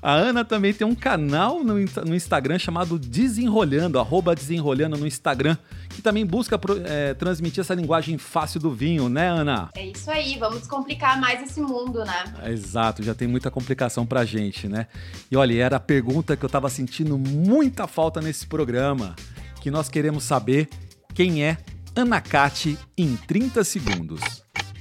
A 0.00 0.14
Ana 0.14 0.44
também 0.44 0.72
tem 0.72 0.86
um 0.86 0.94
canal 0.94 1.62
no, 1.62 1.74
no 1.74 2.14
Instagram 2.14 2.58
chamado 2.58 2.98
Desenrolhando, 2.98 3.98
arroba 3.98 4.34
Desenrolhando 4.34 4.96
no 4.96 5.06
Instagram, 5.06 5.56
que 5.90 6.00
também 6.00 6.24
busca 6.24 6.58
é, 6.86 7.14
transmitir 7.14 7.60
essa 7.60 7.74
linguagem 7.74 8.16
fácil 8.16 8.60
do 8.60 8.72
vinho, 8.72 9.08
né, 9.08 9.28
Ana? 9.28 9.68
É 9.74 9.86
isso 9.86 10.10
aí, 10.10 10.38
vamos 10.38 10.60
descomplicar 10.60 11.20
mais 11.20 11.42
esse 11.42 11.60
mundo, 11.60 12.04
né? 12.04 12.24
Exato, 12.46 13.02
já 13.02 13.14
tem 13.14 13.28
muita 13.28 13.50
complicação 13.50 14.06
pra 14.06 14.24
gente, 14.24 14.68
né? 14.68 14.86
E 15.30 15.36
olha, 15.36 15.62
era 15.62 15.76
a 15.76 15.80
pergunta 15.80 16.36
que 16.36 16.44
eu 16.44 16.48
tava 16.48 16.70
sentindo 16.70 17.18
muita 17.18 17.86
falta 17.86 18.20
nesse 18.20 18.46
programa, 18.46 19.14
que 19.60 19.70
nós 19.70 19.88
queremos 19.88 20.24
saber 20.24 20.68
quem 21.14 21.44
é 21.44 21.58
Ana 21.94 22.20
Cati 22.20 22.78
em 22.96 23.16
30 23.16 23.64
segundos. 23.64 24.20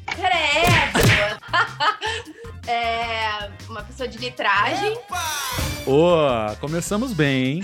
Credo! 0.05 1.07
é 2.67 3.50
uma 3.69 3.84
pessoa 3.84 4.07
de 4.07 4.17
litragem. 4.17 4.98
Ô, 5.86 6.55
começamos 6.60 7.13
bem, 7.13 7.46
hein? 7.46 7.62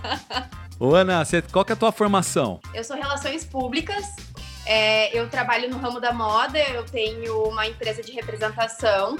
Ô, 0.78 0.94
Ana, 0.94 1.22
qual 1.50 1.64
que 1.64 1.72
é 1.72 1.74
a 1.74 1.78
tua 1.78 1.92
formação? 1.92 2.60
Eu 2.74 2.82
sou 2.82 2.96
Relações 2.96 3.44
Públicas. 3.44 4.04
é, 4.66 5.16
eu 5.16 5.28
trabalho 5.28 5.70
no 5.70 5.78
ramo 5.78 6.00
da 6.00 6.12
moda. 6.12 6.58
Eu 6.58 6.84
tenho 6.84 7.44
uma 7.44 7.66
empresa 7.66 8.02
de 8.02 8.12
representação 8.12 9.16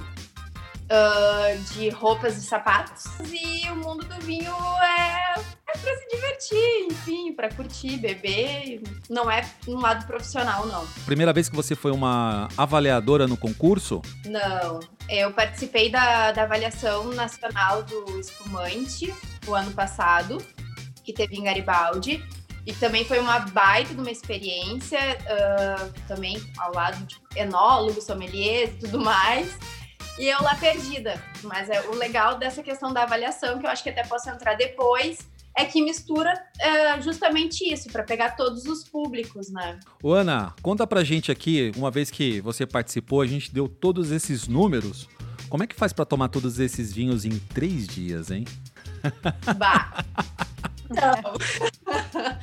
ah, 0.94 1.56
de 1.72 1.88
roupas 1.88 2.37
e 2.37 2.42
sapatos. 2.42 3.04
E 3.32 3.66
o 3.70 3.76
mundo 3.76 4.04
do 4.04 4.20
vinho 4.26 4.52
é, 4.82 5.40
é 5.68 5.78
para 5.78 5.96
se 5.96 6.08
divertir, 6.14 6.86
enfim, 6.90 7.32
para 7.32 7.49
curtir, 7.49 7.97
beber. 7.97 8.82
Não 9.08 9.30
é 9.30 9.43
um 9.67 9.80
lado 9.80 10.06
profissional, 10.06 10.67
não. 10.67 10.86
Primeira 11.06 11.32
vez 11.32 11.49
que 11.49 11.56
você 11.56 11.75
foi 11.75 11.93
uma 11.93 12.47
avaliadora 12.58 13.26
no 13.26 13.38
concurso? 13.38 14.02
Não. 14.26 14.80
Eu 15.08 15.32
participei 15.32 15.90
da, 15.90 16.30
da 16.32 16.43
avaliação 16.43 17.04
nacional 17.14 17.82
do 17.84 18.21
espumante 18.21 19.14
o 19.47 19.54
ano 19.54 19.71
passado, 19.71 20.45
que 21.02 21.14
teve 21.14 21.36
em 21.36 21.45
Garibaldi. 21.45 22.23
E 22.67 22.73
também 22.75 23.04
foi 23.04 23.19
uma 23.19 23.40
baita 23.40 23.95
de 23.95 24.00
uma 24.00 24.10
experiência, 24.10 25.00
ah, 25.26 25.88
também 26.06 26.38
ao 26.58 26.75
lado 26.75 27.02
de 27.06 27.17
enólogos, 27.34 28.04
sommeliers 28.04 28.71
e 28.75 28.78
tudo 28.80 29.00
mais. 29.00 29.56
E 30.23 30.28
eu 30.28 30.41
lá 30.41 30.54
perdida. 30.54 31.21
Mas 31.43 31.69
é 31.69 31.80
o 31.89 31.97
legal 31.97 32.39
dessa 32.39 32.63
questão 32.63 32.93
da 32.93 33.02
avaliação, 33.02 33.58
que 33.58 33.67
eu 33.67 33.71
acho 33.71 33.82
que 33.82 33.91
até 33.91 34.04
posso 34.04 34.30
entrar 34.30 34.54
depois, 34.54 35.19
é 35.58 35.65
que 35.65 35.82
mistura 35.82 36.32
ah, 36.61 37.00
justamente 37.00 37.65
isso, 37.65 37.91
para 37.91 38.04
pegar 38.04 38.37
todos 38.37 38.65
os 38.67 38.85
públicos, 38.85 39.50
né? 39.50 39.80
Ô, 40.00 40.13
Ana, 40.13 40.54
conta 40.63 40.87
pra 40.87 41.02
gente 41.02 41.32
aqui, 41.32 41.73
uma 41.76 41.91
vez 41.91 42.08
que 42.08 42.41
você 42.41 42.65
participou, 42.65 43.21
a 43.21 43.26
gente 43.26 43.52
deu 43.52 43.69
todos 43.69 44.13
esses 44.13 44.47
números. 44.47 45.08
Como 45.49 45.65
é 45.65 45.67
que 45.67 45.75
faz 45.75 45.93
pra 45.93 46.04
tomar 46.04 46.28
todos 46.28 46.61
esses 46.61 46.93
vinhos 46.93 47.25
em 47.25 47.37
três 47.52 47.89
dias, 47.89 48.30
hein? 48.30 48.45
Bah. 49.58 50.04
Então, 50.93 51.35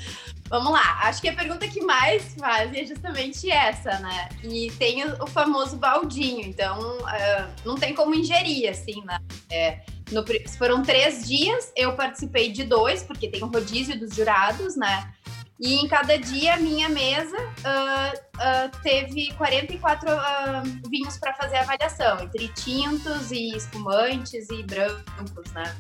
vamos 0.50 0.72
lá. 0.72 1.00
Acho 1.04 1.22
que 1.22 1.30
a 1.30 1.36
pergunta 1.36 1.68
que 1.68 1.82
mais 1.82 2.36
fazem 2.36 2.82
é 2.82 2.86
justamente 2.86 3.50
essa, 3.50 4.00
né? 4.00 4.30
E 4.44 4.72
tem 4.72 5.04
o, 5.06 5.24
o 5.24 5.28
famoso 5.28 5.78
baldinho. 5.78 6.42
Então, 6.42 6.98
ah, 7.06 7.50
não 7.66 7.76
tem 7.76 7.94
como 7.94 8.14
ingerir, 8.14 8.70
assim, 8.70 9.04
né? 9.06 9.20
É, 9.52 9.80
no 10.12 10.26
foram 10.58 10.82
três 10.84 11.28
dias, 11.28 11.72
eu 11.76 11.96
participei 11.96 12.52
de 12.52 12.64
dois, 12.64 13.04
porque 13.04 13.30
tem 13.30 13.44
o 13.44 13.48
rodízio 13.48 13.98
dos 14.00 14.16
jurados, 14.16 14.76
né? 14.76 15.14
E 15.60 15.76
em 15.76 15.88
cada 15.90 16.18
dia, 16.18 16.56
minha 16.56 16.88
mesa 16.88 17.38
ah, 17.66 18.14
ah, 18.38 18.72
teve 18.82 19.34
44 19.34 20.10
ah, 20.10 20.64
vinhos 20.90 21.18
para 21.18 21.34
fazer 21.34 21.58
a 21.58 21.62
avaliação, 21.62 22.22
entre 22.22 22.48
tintos 22.50 23.30
e 23.32 23.56
espumantes 23.56 24.50
e 24.50 24.64
brancos, 24.64 25.52
né? 25.52 25.76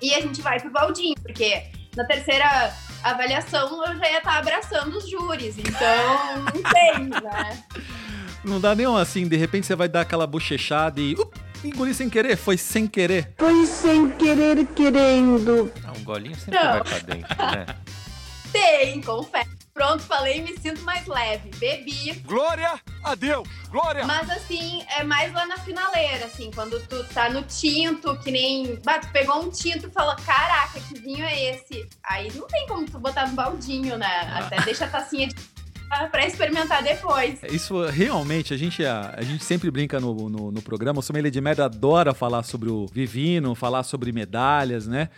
E 0.00 0.14
a 0.14 0.20
gente 0.20 0.40
vai 0.40 0.60
pro 0.60 0.70
baldinho, 0.70 1.16
porque 1.20 1.68
na 1.98 2.04
terceira 2.04 2.72
avaliação 3.02 3.84
eu 3.84 3.98
já 3.98 4.08
ia 4.08 4.18
estar 4.18 4.38
abraçando 4.38 4.96
os 4.96 5.10
júris, 5.10 5.58
então 5.58 6.44
não 6.54 6.62
tem, 6.72 7.08
né? 7.08 7.64
Não 8.44 8.60
dá 8.60 8.72
nenhum 8.74 8.96
assim, 8.96 9.26
de 9.26 9.36
repente 9.36 9.66
você 9.66 9.74
vai 9.74 9.88
dar 9.88 10.02
aquela 10.02 10.26
bochechada 10.26 11.00
e. 11.00 11.14
Up, 11.14 11.36
engoli 11.64 11.92
sem 11.92 12.08
querer, 12.08 12.36
foi 12.36 12.56
sem 12.56 12.86
querer. 12.86 13.32
Foi 13.36 13.66
sem 13.66 14.10
querer 14.10 14.64
querendo. 14.68 15.72
Ah, 15.84 15.92
um 15.98 16.04
golinho 16.04 16.36
sempre 16.36 16.60
Não. 16.60 16.70
vai 16.72 16.84
pra 16.84 16.98
dentro, 17.00 17.36
né? 17.36 17.66
Tem, 18.52 19.02
confesso. 19.02 19.57
Pronto, 19.78 20.02
falei, 20.02 20.42
me 20.42 20.58
sinto 20.58 20.82
mais 20.82 21.06
leve. 21.06 21.52
Bebi, 21.56 22.12
Glória 22.26 22.80
a 23.04 23.14
Deus! 23.14 23.48
Glória! 23.70 24.04
mas 24.04 24.28
assim, 24.28 24.82
é 24.96 25.04
mais 25.04 25.32
lá 25.32 25.46
na 25.46 25.56
finaleira, 25.58 26.26
assim, 26.26 26.50
quando 26.52 26.84
tu 26.88 27.04
tá 27.14 27.30
no 27.30 27.42
tinto, 27.42 28.18
que 28.18 28.28
nem. 28.32 28.76
Bah, 28.84 28.98
tu 28.98 29.08
pegou 29.12 29.40
um 29.40 29.50
tinto 29.50 29.86
e 29.86 29.90
falou: 29.90 30.16
caraca, 30.16 30.80
que 30.80 30.98
vinho 30.98 31.24
é 31.24 31.54
esse? 31.54 31.88
Aí 32.02 32.28
não 32.34 32.48
tem 32.48 32.66
como 32.66 32.86
tu 32.86 32.98
botar 32.98 33.28
no 33.28 33.36
baldinho, 33.36 33.96
né? 33.96 34.28
Até 34.34 34.60
deixa 34.62 34.84
a 34.84 34.88
tacinha 34.88 35.28
de. 35.28 35.36
pra 36.10 36.26
experimentar 36.26 36.82
depois. 36.82 37.40
Isso 37.44 37.80
realmente, 37.86 38.52
a 38.52 38.56
gente, 38.56 38.84
a, 38.84 39.14
a 39.16 39.22
gente 39.22 39.44
sempre 39.44 39.70
brinca 39.70 40.00
no, 40.00 40.28
no, 40.28 40.50
no 40.50 40.60
programa. 40.60 40.98
O 40.98 41.02
Sommelier 41.02 41.30
de 41.30 41.40
Merda 41.40 41.66
adora 41.66 42.12
falar 42.12 42.42
sobre 42.42 42.68
o 42.68 42.84
Vivino, 42.88 43.54
falar 43.54 43.84
sobre 43.84 44.10
medalhas, 44.10 44.88
né? 44.88 45.08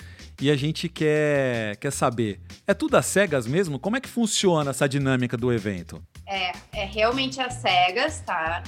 E 0.40 0.50
a 0.50 0.56
gente 0.56 0.88
quer, 0.88 1.76
quer 1.76 1.92
saber, 1.92 2.40
é 2.66 2.72
tudo 2.72 2.96
às 2.96 3.04
cegas 3.04 3.46
mesmo? 3.46 3.78
Como 3.78 3.98
é 3.98 4.00
que 4.00 4.08
funciona 4.08 4.70
essa 4.70 4.88
dinâmica 4.88 5.36
do 5.36 5.52
evento? 5.52 6.02
É, 6.26 6.52
é 6.72 6.84
realmente 6.86 7.38
às 7.42 7.54
cegas, 7.54 8.22
tá? 8.22 8.62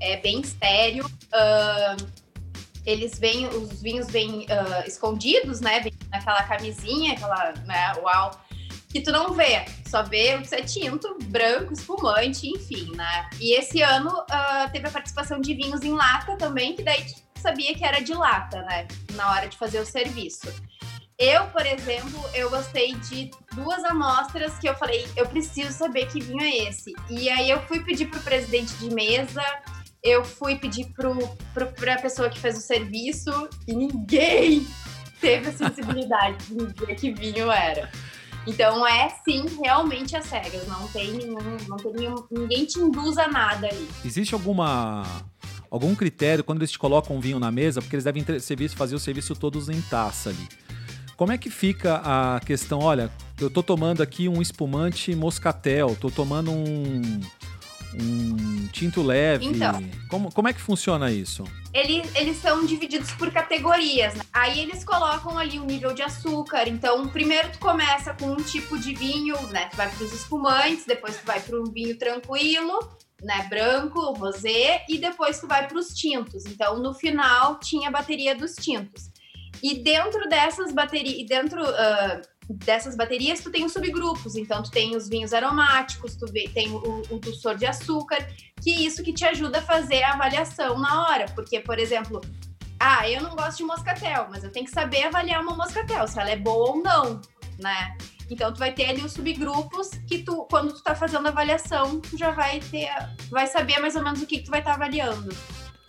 É 0.00 0.16
bem 0.16 0.42
sério. 0.42 1.08
Ahn, 1.32 1.96
eles 2.84 3.20
vêm, 3.20 3.46
os 3.46 3.80
vinhos 3.80 4.08
vêm 4.10 4.46
ah, 4.50 4.84
escondidos, 4.84 5.60
né? 5.60 5.78
Vem 5.78 5.92
naquela 6.10 6.42
camisinha, 6.42 7.12
aquela, 7.12 7.52
né, 7.66 7.92
uau, 8.02 8.32
que 8.88 9.00
tu 9.00 9.12
não 9.12 9.32
vê. 9.32 9.64
Só 9.86 10.02
vê 10.02 10.34
o 10.34 10.42
que 10.42 10.52
é 10.52 10.62
tinto, 10.62 11.16
branco, 11.26 11.72
espumante, 11.72 12.48
enfim, 12.48 12.90
né? 12.96 13.30
E 13.40 13.56
esse 13.56 13.80
ano 13.80 14.10
ah, 14.28 14.68
teve 14.72 14.88
a 14.88 14.90
participação 14.90 15.40
de 15.40 15.54
vinhos 15.54 15.82
em 15.82 15.92
lata 15.92 16.36
também, 16.36 16.74
que 16.74 16.82
daí 16.82 17.06
sabia 17.36 17.74
que 17.76 17.84
era 17.84 18.00
de 18.00 18.12
lata, 18.12 18.62
né? 18.62 18.88
Na 19.12 19.30
hora 19.30 19.46
de 19.46 19.56
fazer 19.56 19.78
o 19.78 19.86
serviço. 19.86 20.52
Eu, 21.18 21.46
por 21.46 21.64
exemplo, 21.64 22.20
eu 22.34 22.50
gostei 22.50 22.94
de 22.94 23.30
duas 23.54 23.84
amostras 23.84 24.58
que 24.58 24.68
eu 24.68 24.74
falei, 24.74 25.06
eu 25.16 25.26
preciso 25.26 25.72
saber 25.72 26.06
que 26.06 26.20
vinho 26.20 26.42
é 26.42 26.68
esse. 26.68 26.92
E 27.08 27.28
aí 27.28 27.50
eu 27.50 27.60
fui 27.62 27.80
pedir 27.80 28.06
pro 28.06 28.20
presidente 28.20 28.74
de 28.74 28.92
mesa, 28.92 29.42
eu 30.02 30.24
fui 30.24 30.56
pedir 30.56 30.86
pro, 30.94 31.16
pro, 31.54 31.66
pra 31.72 32.00
pessoa 32.00 32.28
que 32.28 32.40
fez 32.40 32.58
o 32.58 32.60
serviço 32.60 33.48
e 33.68 33.74
ninguém 33.74 34.66
teve 35.20 35.50
a 35.50 35.52
sensibilidade 35.52 36.44
de 36.46 36.66
dizer 36.66 36.94
que 36.96 37.12
vinho 37.12 37.50
era. 37.52 37.90
Então 38.46 38.86
é 38.86 39.08
sim, 39.24 39.46
realmente 39.62 40.16
as 40.16 40.28
regras. 40.28 40.66
Não 40.66 40.88
tem 40.88 41.12
nenhum. 41.12 41.56
Não 41.68 41.76
tem 41.76 41.92
nenhum. 41.92 42.16
Ninguém 42.30 42.64
te 42.64 42.80
induz 42.80 43.16
a 43.16 43.28
nada 43.28 43.68
ali. 43.68 43.88
Existe 44.04 44.34
alguma. 44.34 45.04
Algum 45.70 45.94
critério 45.94 46.44
quando 46.44 46.58
eles 46.58 46.70
te 46.70 46.78
colocam 46.78 47.18
vinho 47.18 47.38
na 47.38 47.50
mesa, 47.50 47.80
porque 47.80 47.96
eles 47.96 48.04
devem 48.04 48.22
ter 48.22 48.40
serviço, 48.40 48.76
fazer 48.76 48.94
o 48.94 48.98
serviço 48.98 49.34
todos 49.34 49.70
em 49.70 49.80
taça 49.82 50.28
ali. 50.28 50.46
Como 51.22 51.30
é 51.30 51.38
que 51.38 51.50
fica 51.50 52.02
a 52.04 52.40
questão? 52.40 52.80
Olha, 52.80 53.08
eu 53.40 53.48
tô 53.48 53.62
tomando 53.62 54.02
aqui 54.02 54.28
um 54.28 54.42
espumante 54.42 55.14
moscatel, 55.14 55.94
tô 55.94 56.10
tomando 56.10 56.50
um, 56.50 57.20
um 57.94 58.66
tinto 58.72 59.00
leve. 59.04 59.46
Então. 59.46 59.88
Como, 60.08 60.32
como 60.32 60.48
é 60.48 60.52
que 60.52 60.60
funciona 60.60 61.12
isso? 61.12 61.44
Eles, 61.72 62.12
eles 62.16 62.38
são 62.38 62.66
divididos 62.66 63.12
por 63.12 63.30
categorias, 63.30 64.14
né? 64.14 64.22
Aí 64.32 64.58
eles 64.58 64.82
colocam 64.82 65.38
ali 65.38 65.60
o 65.60 65.64
nível 65.64 65.94
de 65.94 66.02
açúcar. 66.02 66.68
Então, 66.68 67.06
primeiro 67.06 67.52
tu 67.52 67.60
começa 67.60 68.12
com 68.14 68.32
um 68.32 68.42
tipo 68.42 68.76
de 68.76 68.92
vinho, 68.92 69.40
né? 69.52 69.66
Tu 69.66 69.76
vai 69.76 69.88
para 69.88 70.04
os 70.04 70.12
espumantes, 70.12 70.84
depois 70.84 71.18
tu 71.18 71.24
vai 71.24 71.38
para 71.38 71.56
um 71.56 71.70
vinho 71.70 71.96
tranquilo, 71.96 72.80
né? 73.22 73.46
Branco, 73.48 74.12
rosé, 74.14 74.84
e 74.88 74.98
depois 74.98 75.38
tu 75.38 75.46
vai 75.46 75.68
para 75.68 75.78
os 75.78 75.94
tintos. 75.94 76.46
Então, 76.46 76.80
no 76.80 76.92
final, 76.92 77.60
tinha 77.60 77.90
a 77.90 77.92
bateria 77.92 78.34
dos 78.34 78.56
tintos. 78.56 79.12
E 79.62 79.78
dentro 79.78 80.28
dessas 80.28 80.72
baterias, 80.72 81.28
dentro 81.28 81.62
ah, 81.64 82.20
dessas 82.48 82.96
baterias, 82.96 83.40
tu 83.40 83.50
tem 83.50 83.64
os 83.64 83.72
subgrupos. 83.72 84.36
Então, 84.36 84.62
tu 84.62 84.70
tem 84.70 84.96
os 84.96 85.08
vinhos 85.08 85.32
aromáticos, 85.32 86.16
tu 86.16 86.26
tem 86.26 86.70
o, 86.70 87.02
o 87.10 87.18
dulçor 87.18 87.56
de 87.56 87.66
açúcar, 87.66 88.18
que 88.60 88.70
isso 88.70 89.02
que 89.02 89.12
te 89.12 89.24
ajuda 89.24 89.58
a 89.58 89.62
fazer 89.62 90.02
a 90.02 90.14
avaliação 90.14 90.78
na 90.78 91.06
hora. 91.06 91.26
Porque, 91.34 91.60
por 91.60 91.78
exemplo, 91.78 92.20
ah, 92.78 93.08
eu 93.08 93.22
não 93.22 93.36
gosto 93.36 93.58
de 93.58 93.64
moscatel, 93.64 94.26
mas 94.30 94.42
eu 94.42 94.50
tenho 94.50 94.66
que 94.66 94.72
saber 94.72 95.04
avaliar 95.04 95.40
uma 95.40 95.54
moscatel, 95.54 96.06
se 96.08 96.18
ela 96.18 96.30
é 96.30 96.36
boa 96.36 96.70
ou 96.70 96.82
não, 96.82 97.20
né? 97.58 97.96
Então 98.28 98.52
tu 98.52 98.58
vai 98.58 98.72
ter 98.72 98.86
ali 98.86 99.02
os 99.02 99.12
subgrupos 99.12 99.90
que 100.08 100.22
tu, 100.22 100.46
quando 100.50 100.72
tu 100.72 100.82
tá 100.82 100.94
fazendo 100.94 101.26
a 101.26 101.30
avaliação, 101.30 102.00
tu 102.00 102.16
já 102.16 102.30
vai 102.30 102.60
ter, 102.60 102.88
vai 103.30 103.46
saber 103.46 103.78
mais 103.78 103.94
ou 103.94 104.02
menos 104.02 104.22
o 104.22 104.26
que, 104.26 104.38
que 104.38 104.44
tu 104.44 104.50
vai 104.50 104.60
estar 104.60 104.74
avaliando. 104.74 105.28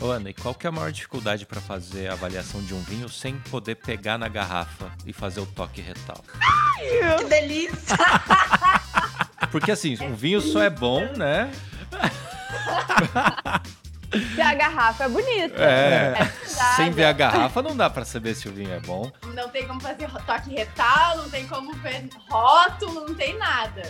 Ô, 0.01 0.09
Ana, 0.09 0.29
e 0.29 0.33
qual 0.33 0.53
que 0.53 0.67
é 0.67 0.69
a 0.69 0.71
maior 0.71 0.91
dificuldade 0.91 1.45
para 1.45 1.61
fazer 1.61 2.09
a 2.09 2.13
avaliação 2.13 2.61
de 2.61 2.73
um 2.73 2.81
vinho 2.81 3.07
sem 3.07 3.37
poder 3.39 3.75
pegar 3.75 4.17
na 4.17 4.27
garrafa 4.27 4.91
e 5.05 5.13
fazer 5.13 5.39
o 5.39 5.45
toque 5.45 5.81
retal? 5.81 6.23
Que 6.77 7.23
delícia! 7.25 7.97
Porque 9.51 9.71
assim, 9.71 9.97
um 10.01 10.15
vinho 10.15 10.41
só 10.41 10.61
é 10.63 10.69
bom, 10.69 11.05
né? 11.13 11.51
E 14.37 14.39
a 14.41 14.53
garrafa 14.53 15.05
é 15.05 15.09
bonita. 15.09 15.63
É. 15.63 16.13
pesada. 16.13 16.75
Sem 16.75 16.91
ver 16.91 17.05
a 17.05 17.13
garrafa 17.13 17.61
não 17.63 17.75
dá 17.75 17.89
para 17.89 18.05
saber 18.05 18.35
se 18.35 18.47
o 18.47 18.51
vinho 18.51 18.71
é 18.71 18.79
bom. 18.79 19.11
Não 19.33 19.49
tem 19.49 19.67
como 19.67 19.81
fazer 19.81 20.07
toque 20.25 20.51
retal, 20.51 21.17
não 21.17 21.29
tem 21.29 21.47
como 21.47 21.73
ver 21.77 22.09
rótulo, 22.29 23.07
não 23.07 23.15
tem 23.15 23.35
nada. 23.39 23.81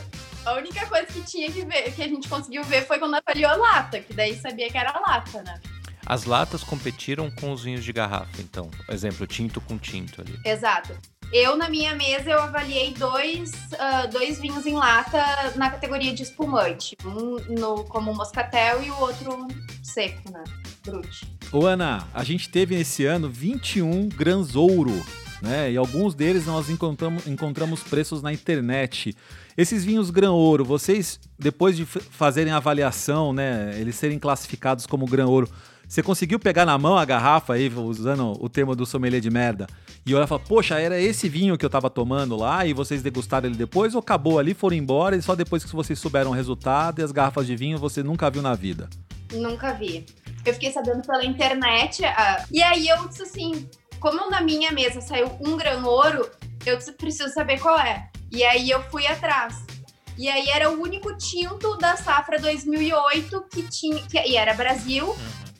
A 0.46 0.54
única 0.54 0.86
coisa 0.88 1.06
que 1.08 1.22
tinha 1.24 1.52
que 1.52 1.66
ver, 1.66 1.94
que 1.94 2.02
a 2.02 2.08
gente 2.08 2.28
conseguiu 2.30 2.63
ver 2.63 2.86
foi 2.86 3.00
quando 3.00 3.16
avaliou 3.16 3.52
a 3.52 3.56
lata, 3.56 4.00
que 4.00 4.13
daí 4.13 4.38
sabia 4.39 4.70
que 4.70 4.78
era 4.78 4.98
lata, 4.98 5.42
né? 5.44 5.60
As 6.06 6.26
latas 6.26 6.63
competiram 6.63 7.32
com 7.32 7.52
os 7.52 7.63
vinhos 7.63 7.84
de 7.84 7.94
garrafa, 7.94 8.42
então. 8.42 8.70
Exemplo, 8.89 9.26
tinto 9.26 9.62
com 9.62 9.78
tinto 9.78 10.22
ali. 10.22 10.38
Exato. 10.46 10.94
Eu, 11.32 11.58
na 11.58 11.68
minha 11.68 11.96
mesa, 11.96 12.30
eu 12.30 12.39
avaliei 12.39 12.94
dois, 12.94 13.52
ah, 13.80 14.06
dois 14.06 14.39
vinhos 14.39 14.68
em 14.68 14.76
lata 14.76 15.18
na 15.56 15.72
categoria 15.72 16.13
de 16.13 16.22
espumante. 16.22 16.96
Um 17.04 17.38
no, 17.60 17.84
como 17.86 18.13
moscatel 18.13 18.84
e 18.84 18.92
o 18.92 19.00
outro 19.00 19.48
seco, 19.82 20.32
né? 20.32 20.44
Brute. 20.86 21.26
Ô 21.52 21.66
Ana, 21.66 22.08
a 22.13 22.24
gente 22.24 22.50
teve 22.50 22.76
esse 22.76 23.06
ano 23.06 23.30
21 23.30 24.10
grãos 24.10 24.56
ouro, 24.56 25.04
né? 25.42 25.72
E 25.72 25.78
alguns 25.78 26.13
deles 26.13 26.46
nós 26.46 26.70
encontramos, 26.70 27.26
encontramos 27.26 27.82
preços 27.82 28.22
na 28.22 28.32
internet. 28.32 29.16
Esses 29.58 29.84
vinhos 29.84 30.10
grão 30.10 30.36
ouro, 30.36 30.63
vocês, 30.63 31.20
depois 31.39 31.76
de 31.76 31.86
fazerem 31.86 32.54
a 32.54 32.58
avaliação, 32.58 33.34
né? 33.34 33.76
Eles 33.80 33.96
serem 33.96 34.20
classificados 34.20 34.86
como 34.86 35.06
grão 35.06 35.30
ouro, 35.30 35.50
você 35.94 36.02
conseguiu 36.02 36.40
pegar 36.40 36.66
na 36.66 36.76
mão 36.76 36.98
a 36.98 37.06
garrafa 37.06 37.54
aí, 37.54 37.72
usando 37.72 38.34
o 38.44 38.50
termo 38.50 38.76
do 38.76 38.84
sommelier 38.84 39.22
de 39.22 39.30
merda, 39.30 39.68
e 40.04 40.16
olhar 40.16 40.26
e 40.26 40.28
falar, 40.28 40.42
poxa, 40.44 40.80
era 40.80 41.00
esse 41.00 41.30
vinho 41.30 41.56
que 41.56 41.64
eu 41.64 41.70
tava 41.70 41.88
tomando 41.88 42.36
lá 42.36 42.66
e 42.66 42.74
vocês 42.74 43.04
degustaram 43.04 43.48
ele 43.48 43.56
depois 43.56 43.94
ou 43.94 44.00
acabou 44.00 44.40
ali, 44.40 44.56
foram 44.56 44.76
embora 44.76 45.16
e 45.16 45.22
só 45.22 45.36
depois 45.36 45.64
que 45.64 45.72
vocês 45.72 46.00
souberam 46.00 46.32
o 46.32 46.34
resultado 46.34 47.00
e 47.00 47.04
as 47.04 47.12
garrafas 47.12 47.46
de 47.46 47.56
vinho 47.56 47.78
você 47.78 48.02
nunca 48.02 48.28
viu 48.32 48.42
na 48.42 48.56
vida? 48.56 48.90
Nunca 49.34 49.72
vi. 49.74 50.04
Eu 50.44 50.56
fiquei 50.56 50.72
sabendo 50.72 51.04
pela 51.04 51.24
internet. 51.24 52.04
ah, 52.04 52.44
e 52.52 52.64
aí 52.64 52.88
eu 52.88 53.08
disse 53.08 53.22
assim: 53.22 53.70
como 54.00 54.32
na 54.32 54.42
minha 54.42 54.72
mesa 54.72 55.00
saiu 55.00 55.32
um 55.46 55.56
grão 55.56 55.86
ouro, 55.86 56.28
eu 56.66 56.76
disse, 56.76 56.92
preciso 56.94 57.32
saber 57.32 57.60
qual 57.60 57.78
é. 57.78 58.10
E 58.32 58.44
aí 58.44 58.72
eu 58.72 58.82
fui 58.90 59.06
atrás. 59.06 59.64
E 60.18 60.28
aí 60.28 60.50
era 60.50 60.72
o 60.72 60.82
único 60.82 61.16
tinto 61.18 61.78
da 61.78 61.96
safra 61.96 62.40
2008 62.40 63.46
que 63.52 63.62
tinha. 63.70 64.02
Que, 64.08 64.18
e 64.28 64.36
era 64.36 64.56
Brasil. 64.56 65.16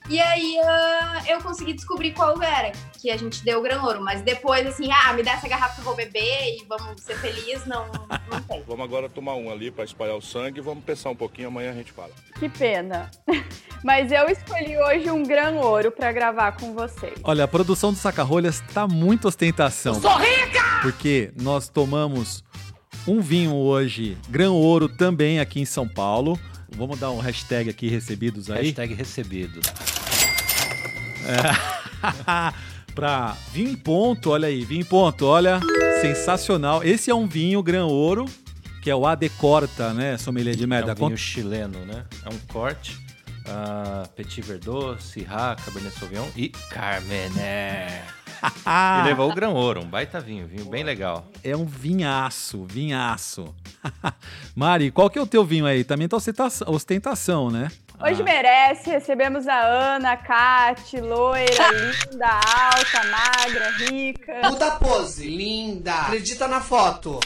E 0.10 0.20
aí 0.20 0.60
ah, 0.60 1.24
eu 1.28 1.42
consegui 1.42 1.74
descobrir 1.74 2.12
qual 2.12 2.42
era, 2.42 2.72
que 3.00 3.10
a 3.10 3.18
gente 3.18 3.44
deu 3.44 3.60
o 3.60 3.62
grão 3.62 3.84
ouro. 3.86 4.02
Mas 4.02 4.22
depois, 4.22 4.66
assim, 4.68 4.90
ah, 4.92 5.14
me 5.14 5.24
dá 5.24 5.34
essa 5.34 5.48
garrafa 5.48 5.76
que 5.76 5.82
eu 5.82 5.86
vou 5.86 5.96
beber 5.96 6.58
e 6.58 6.66
vamos 6.68 7.02
ser 7.02 7.18
felizes, 7.18 7.66
não, 7.66 7.86
não 8.30 8.42
tem. 8.48 8.64
Vamos 8.68 8.84
agora 8.84 9.10
tomar 9.10 9.36
um 9.36 9.52
ali 9.52 9.72
para 9.72 9.84
espalhar 9.84 10.16
o 10.16 10.22
sangue. 10.22 10.62
Vamos 10.62 10.84
pensar 10.84 11.10
um 11.10 11.16
pouquinho, 11.16 11.48
amanhã 11.48 11.72
a 11.72 11.74
gente 11.74 11.92
fala. 11.92 12.12
Que 12.38 12.50
pena. 12.50 13.10
Mas 13.84 14.12
eu 14.12 14.28
escolhi 14.30 14.78
hoje 14.78 15.10
um 15.10 15.24
grão 15.24 15.58
ouro 15.58 15.92
pra 15.92 16.12
gravar 16.12 16.54
com 16.54 16.74
vocês. 16.74 17.14
Olha, 17.24 17.44
a 17.44 17.48
produção 17.48 17.92
do 17.92 18.00
Saca-Rolhas 18.00 18.62
tá 18.74 18.88
muito 18.88 19.28
ostentação. 19.28 19.96
Sou 19.96 20.18
rica! 20.18 20.62
Porque 20.82 21.32
nós 21.36 21.68
tomamos 21.68 22.44
um 23.06 23.20
vinho 23.20 23.54
hoje, 23.54 24.18
grão 24.30 24.56
ouro 24.56 24.88
também 24.88 25.40
aqui 25.40 25.60
em 25.60 25.66
São 25.66 25.88
Paulo. 25.88 26.40
Vamos 26.76 27.00
dar 27.00 27.12
um 27.12 27.20
hashtag 27.20 27.70
aqui 27.70 27.88
recebidos 27.88 28.50
aí. 28.50 28.66
Hashtag 28.68 28.94
recebido. 28.94 29.60
pra 32.96 33.36
vinho 33.52 33.70
em 33.72 33.76
ponto, 33.76 34.32
olha 34.32 34.48
aí, 34.48 34.64
vinho 34.66 34.82
em 34.82 34.86
ponto, 34.86 35.26
olha, 35.26 35.60
sensacional. 36.02 36.84
Esse 36.84 37.10
é 37.10 37.16
um 37.16 37.28
vinho 37.28 37.62
grão 37.64 37.88
ouro, 37.88 38.26
que 38.82 38.90
é 38.90 38.96
o 38.96 39.06
AD 39.06 39.30
Corta, 39.30 39.94
né, 39.94 40.18
sommelier 40.18 40.56
de 40.56 40.64
É 40.64 40.68
merda. 40.68 40.92
um 40.94 41.08
vinho 41.08 41.18
chileno, 41.18 41.80
né? 41.86 42.04
É 42.26 42.30
um 42.30 42.38
corte. 42.52 42.98
ah, 43.48 44.08
Petit 44.16 44.42
Verdot, 44.42 45.02
Syrah, 45.04 45.56
Cabernet 45.64 45.98
Sauvignon 45.98 46.28
e 46.36 46.50
Carmené. 46.70 48.04
E 48.44 49.04
levou 49.08 49.32
o 49.32 49.34
grão 49.36 49.54
ouro, 49.54 49.82
um 49.82 49.88
baita 49.88 50.20
vinho, 50.20 50.48
vinho 50.48 50.66
bem 50.66 50.84
legal. 50.84 51.26
É 51.44 51.56
um 51.56 51.66
vinhaço, 51.66 52.66
vinhaço. 52.66 53.54
Mari, 54.56 54.92
qual 54.92 55.10
que 55.10 55.18
é 55.18 55.22
o 55.22 55.28
teu 55.28 55.44
vinho 55.46 55.66
aí? 55.66 55.84
Também 55.84 56.08
tá 56.08 56.18
ostentação, 56.18 56.68
ostentação 56.70 57.50
né? 57.50 57.70
Hoje 58.02 58.22
Ah. 58.22 58.26
merece, 58.26 58.90
recebemos 58.90 59.48
a 59.48 59.56
Ana, 59.62 60.12
a 60.14 60.18
Kate, 60.18 61.00
loira, 61.00 61.46
linda, 62.12 62.28
alta, 62.28 63.04
magra, 63.10 63.72
rica. 63.78 64.50
Muda 64.50 64.68
a 64.68 64.72
pose, 64.72 65.28
linda. 65.30 65.94
Acredita 66.02 66.48
na 66.48 66.60
foto. 66.60 67.20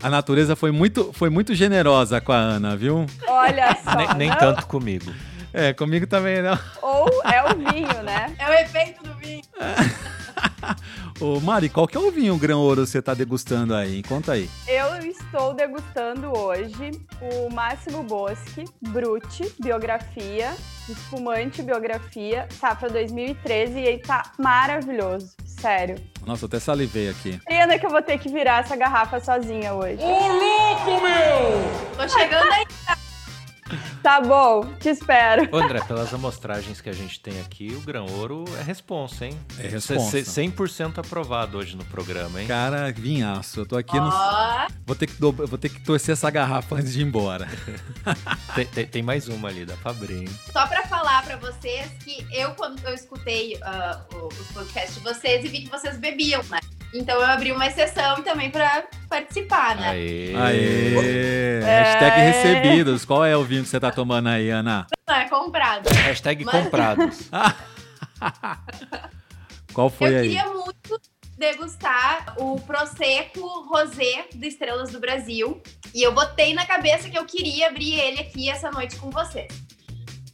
A 0.00 0.08
natureza 0.08 0.54
foi 0.54 0.70
muito, 0.70 1.12
foi 1.12 1.28
muito 1.28 1.54
generosa 1.54 2.20
com 2.20 2.32
a 2.32 2.36
Ana, 2.36 2.76
viu? 2.76 3.04
Olha 3.26 3.76
só. 3.82 3.94
nem 3.96 4.14
nem 4.14 4.30
tanto 4.36 4.66
comigo. 4.66 5.12
É, 5.58 5.72
comigo 5.72 6.06
também 6.06 6.40
não. 6.40 6.56
Ou 6.80 7.08
é 7.24 7.42
o 7.42 7.56
vinho, 7.56 8.02
né? 8.04 8.32
É 8.38 8.48
o 8.48 8.52
efeito 8.52 9.02
do 9.02 9.12
vinho. 9.14 9.42
Ô, 11.20 11.40
Mari, 11.40 11.68
qual 11.68 11.88
que 11.88 11.96
é 11.96 12.00
o 12.00 12.12
vinho 12.12 12.38
grão 12.38 12.60
ouro 12.60 12.82
que 12.82 12.90
você 12.90 13.02
tá 13.02 13.12
degustando 13.12 13.74
aí? 13.74 14.04
Conta 14.04 14.34
aí. 14.34 14.48
Eu 14.68 14.98
estou 14.98 15.52
degustando 15.52 16.30
hoje 16.38 16.92
o 17.20 17.52
Máximo 17.52 18.04
Bosque 18.04 18.66
Brute 18.80 19.52
Biografia, 19.58 20.54
espumante 20.88 21.60
biografia, 21.60 22.46
safra 22.52 22.88
2013 22.88 23.80
e 23.80 23.84
ele 23.84 23.98
tá 23.98 24.30
maravilhoso, 24.38 25.34
sério. 25.44 25.96
Nossa, 26.24 26.44
eu 26.44 26.46
até 26.46 26.60
salivei 26.60 27.08
aqui. 27.08 27.40
Pena 27.44 27.76
que 27.76 27.84
eu 27.84 27.90
vou 27.90 28.00
ter 28.00 28.16
que 28.20 28.28
virar 28.28 28.60
essa 28.60 28.76
garrafa 28.76 29.18
sozinha 29.18 29.74
hoje. 29.74 29.98
Tô 31.96 32.08
chegando 32.08 32.52
aí. 32.52 32.64
Tá 34.02 34.20
bom, 34.20 34.64
te 34.80 34.88
espero. 34.88 35.48
Ô, 35.52 35.58
André, 35.58 35.80
pelas 35.82 36.12
amostragens 36.14 36.80
que 36.80 36.88
a 36.88 36.92
gente 36.92 37.20
tem 37.20 37.38
aqui, 37.40 37.74
o 37.76 37.80
grão 37.80 38.06
ouro 38.06 38.44
é 38.58 38.62
responsa, 38.62 39.26
hein? 39.26 39.38
É 39.58 39.66
responsa. 39.68 40.10
C- 40.10 40.24
c- 40.24 40.42
100% 40.42 40.98
aprovado 40.98 41.58
hoje 41.58 41.76
no 41.76 41.84
programa, 41.84 42.40
hein? 42.40 42.46
Cara, 42.48 42.90
vinhaço. 42.92 43.60
Eu 43.60 43.66
tô 43.66 43.76
aqui 43.76 43.96
no. 43.98 44.08
Ó, 44.08 44.66
Vou 44.86 44.96
ter, 44.96 45.06
que 45.08 45.14
do- 45.14 45.32
vou 45.32 45.58
ter 45.58 45.68
que 45.68 45.80
torcer 45.80 46.12
essa 46.14 46.30
garrafa 46.30 46.76
antes 46.76 46.92
de 46.92 47.00
ir 47.00 47.04
embora. 47.04 47.46
Tem, 48.54 48.66
tem- 48.66 48.86
tem 48.86 49.02
mais 49.02 49.28
uma 49.28 49.48
ali, 49.48 49.64
dá 49.66 49.76
pra 49.76 49.90
abrir, 49.90 50.22
hein? 50.22 50.28
Só 50.52 50.66
pra 50.66 50.82
falar 50.84 51.22
pra 51.24 51.36
vocês 51.36 51.90
que 52.04 52.26
eu, 52.32 52.50
quando 52.52 52.82
eu 52.86 52.94
escutei 52.94 53.58
o- 54.14 54.26
os 54.28 54.46
podcasts 54.48 54.94
de 54.94 55.00
vocês 55.00 55.44
e 55.44 55.48
vi 55.48 55.60
que 55.62 55.68
vocês 55.70 55.96
bebiam, 55.98 56.42
né? 56.44 56.58
Então 56.94 57.16
eu 57.16 57.26
abri 57.26 57.52
uma 57.52 57.66
exceção 57.66 58.22
também 58.22 58.50
pra 58.50 58.84
participar, 59.08 59.76
né? 59.76 59.90
Aê! 59.90 60.34
Aê! 60.34 61.60
Hashtag 61.62 62.20
recebidos. 62.20 63.04
Qual 63.04 63.24
é 63.24 63.36
o 63.36 63.44
vinho 63.44 63.62
que 63.62 63.68
você 63.68 63.78
tá 63.78 63.90
tomando 63.90 64.28
aí, 64.28 64.48
Ana? 64.48 64.86
Não 65.06 65.14
é 65.14 65.28
comprado. 65.28 65.86
Hashtag 65.88 66.44
Mas- 66.44 66.64
comprados. 66.64 67.30
Qual 69.72 69.90
foi 69.90 70.14
eu 70.14 70.18
aí? 70.18 70.28
queria 70.28 70.46
muito 70.48 71.00
degustar 71.36 72.34
o 72.38 72.58
Prosecco 72.60 73.46
Rosé 73.68 74.26
do 74.34 74.44
Estrelas 74.44 74.90
do 74.90 74.98
Brasil. 74.98 75.62
E 75.94 76.02
eu 76.02 76.12
botei 76.12 76.52
na 76.54 76.66
cabeça 76.66 77.08
que 77.08 77.18
eu 77.18 77.24
queria 77.24 77.68
abrir 77.68 77.94
ele 77.94 78.20
aqui 78.20 78.50
essa 78.50 78.70
noite 78.70 78.96
com 78.96 79.10
vocês. 79.10 79.48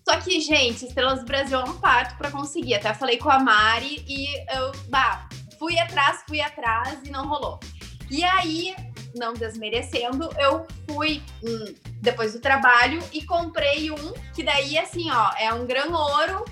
Só 0.08 0.16
que, 0.20 0.40
gente, 0.40 0.86
Estrelas 0.86 1.20
do 1.20 1.26
Brasil 1.26 1.58
é 1.58 1.64
um 1.64 1.74
parto 1.78 2.16
para 2.16 2.30
conseguir. 2.30 2.74
Até 2.74 2.92
falei 2.94 3.18
com 3.18 3.30
a 3.30 3.38
Mari 3.38 4.04
e 4.06 4.26
eu, 4.56 4.72
bah, 4.88 5.28
fui 5.58 5.78
atrás, 5.78 6.22
fui 6.28 6.40
atrás 6.40 6.98
e 7.04 7.10
não 7.10 7.26
rolou. 7.26 7.58
E 8.10 8.22
aí, 8.24 8.74
não 9.14 9.32
desmerecendo, 9.32 10.28
eu 10.38 10.66
fui 10.88 11.22
hum, 11.42 11.74
depois 12.00 12.32
do 12.32 12.40
trabalho 12.40 13.00
e 13.12 13.24
comprei 13.24 13.90
um 13.90 14.12
que 14.34 14.42
daí, 14.42 14.76
assim, 14.78 15.10
ó, 15.10 15.30
é 15.38 15.52
um 15.54 15.66
grão 15.66 15.92
ouro 15.92 16.44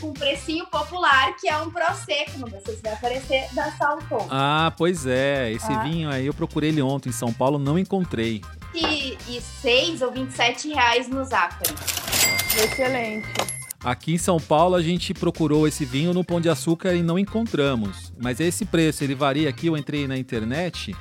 com 0.00 0.12
precinho 0.12 0.66
popular, 0.66 1.34
que 1.36 1.48
é 1.48 1.56
um 1.56 1.70
Prosecco, 1.70 2.38
não 2.38 2.48
sei 2.60 2.76
se 2.76 2.82
vai 2.82 2.92
aparecer, 2.92 3.48
da 3.54 3.72
Salton. 3.72 4.26
Ah, 4.30 4.72
pois 4.76 5.06
é. 5.06 5.50
Esse 5.52 5.72
Ah. 5.72 5.82
vinho 5.84 6.10
aí 6.10 6.26
eu 6.26 6.34
procurei 6.34 6.68
ele 6.70 6.82
ontem 6.82 7.08
em 7.08 7.12
São 7.12 7.32
Paulo, 7.32 7.58
não 7.58 7.78
encontrei. 7.78 8.42
E, 8.74 9.16
e 9.28 9.40
6 9.40 10.02
ou 10.02 10.12
27 10.12 10.68
reais 10.68 11.08
no 11.08 11.24
Zafari. 11.24 11.74
Excelente. 12.62 13.55
Aqui 13.86 14.14
em 14.14 14.18
São 14.18 14.38
Paulo 14.40 14.74
a 14.74 14.82
gente 14.82 15.14
procurou 15.14 15.66
esse 15.68 15.84
vinho 15.84 16.12
no 16.12 16.24
Pão 16.24 16.40
de 16.40 16.48
Açúcar 16.48 16.92
e 16.94 17.02
não 17.04 17.16
encontramos. 17.16 18.12
Mas 18.20 18.40
esse 18.40 18.64
preço, 18.64 19.04
ele 19.04 19.14
varia 19.14 19.48
aqui, 19.48 19.68
eu 19.68 19.76
entrei 19.76 20.08
na 20.08 20.18
internet. 20.18 20.92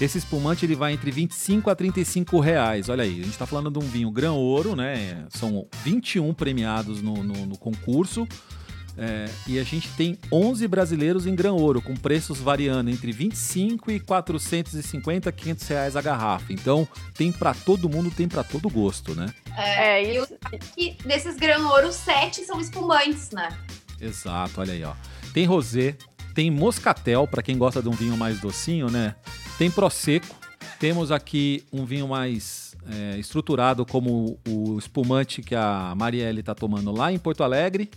Esse 0.00 0.16
espumante 0.16 0.64
ele 0.64 0.74
vai 0.74 0.94
entre 0.94 1.10
25 1.10 1.68
a 1.68 1.74
35 1.76 2.40
reais. 2.40 2.88
Olha 2.88 3.04
aí, 3.04 3.10
a 3.20 3.22
gente 3.24 3.28
está 3.32 3.44
falando 3.44 3.70
de 3.70 3.78
um 3.78 3.86
vinho 3.86 4.10
grão 4.10 4.36
ouro, 4.38 4.74
né? 4.74 5.26
São 5.28 5.66
21 5.84 6.32
premiados 6.32 7.02
no, 7.02 7.22
no- 7.22 7.44
no 7.46 7.58
concurso. 7.58 8.26
É, 8.96 9.26
e 9.46 9.58
a 9.58 9.64
gente 9.64 9.88
tem 9.90 10.18
11 10.30 10.68
brasileiros 10.68 11.26
em 11.26 11.34
grão 11.34 11.56
ouro, 11.56 11.80
com 11.80 11.94
preços 11.96 12.38
variando 12.38 12.90
entre 12.90 13.10
25 13.10 13.90
e 13.90 13.98
450, 13.98 15.32
500 15.32 15.68
reais 15.68 15.96
a 15.96 16.02
garrafa. 16.02 16.52
Então, 16.52 16.86
tem 17.14 17.32
para 17.32 17.54
todo 17.54 17.88
mundo, 17.88 18.10
tem 18.10 18.28
para 18.28 18.44
todo 18.44 18.68
gosto, 18.68 19.14
né? 19.14 19.32
É, 19.56 20.14
e 20.14 20.20
o- 20.20 20.26
e 20.76 20.90
desses 21.04 21.36
grão 21.36 21.66
ouro, 21.70 21.90
7 21.92 22.44
são 22.44 22.60
espumantes, 22.60 23.30
né? 23.30 23.48
Exato, 24.00 24.60
olha 24.60 24.72
aí, 24.74 24.84
ó. 24.84 24.92
Tem 25.32 25.46
rosé, 25.46 25.96
tem 26.34 26.50
moscatel, 26.50 27.26
para 27.26 27.42
quem 27.42 27.56
gosta 27.56 27.82
de 27.82 27.88
um 27.88 27.92
vinho 27.92 28.16
mais 28.16 28.40
docinho, 28.40 28.90
né? 28.90 29.14
Tem 29.56 29.70
prosecco. 29.70 30.36
Temos 30.78 31.10
aqui 31.12 31.64
um 31.72 31.84
vinho 31.84 32.08
mais 32.08 32.72
é, 32.90 33.16
estruturado, 33.16 33.86
como 33.86 34.38
o 34.48 34.76
espumante 34.76 35.40
que 35.40 35.54
a 35.54 35.94
Marielle 35.96 36.42
tá 36.42 36.52
tomando 36.54 36.90
lá 36.90 37.12
em 37.12 37.18
Porto 37.18 37.44
Alegre. 37.44 37.88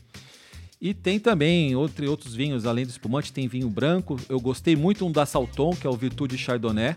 E 0.81 0.93
tem 0.93 1.19
também 1.19 1.75
outro, 1.75 2.09
outros 2.09 2.35
vinhos, 2.35 2.65
além 2.65 2.85
do 2.85 2.89
espumante, 2.89 3.31
tem 3.31 3.47
vinho 3.47 3.69
branco. 3.69 4.19
Eu 4.27 4.39
gostei 4.39 4.75
muito 4.75 5.05
um 5.05 5.11
da 5.11 5.25
Salton, 5.25 5.71
que 5.71 5.87
é 5.87 5.89
o 5.89 5.93
Virtude 5.93 6.37
Chardonnay. 6.37 6.95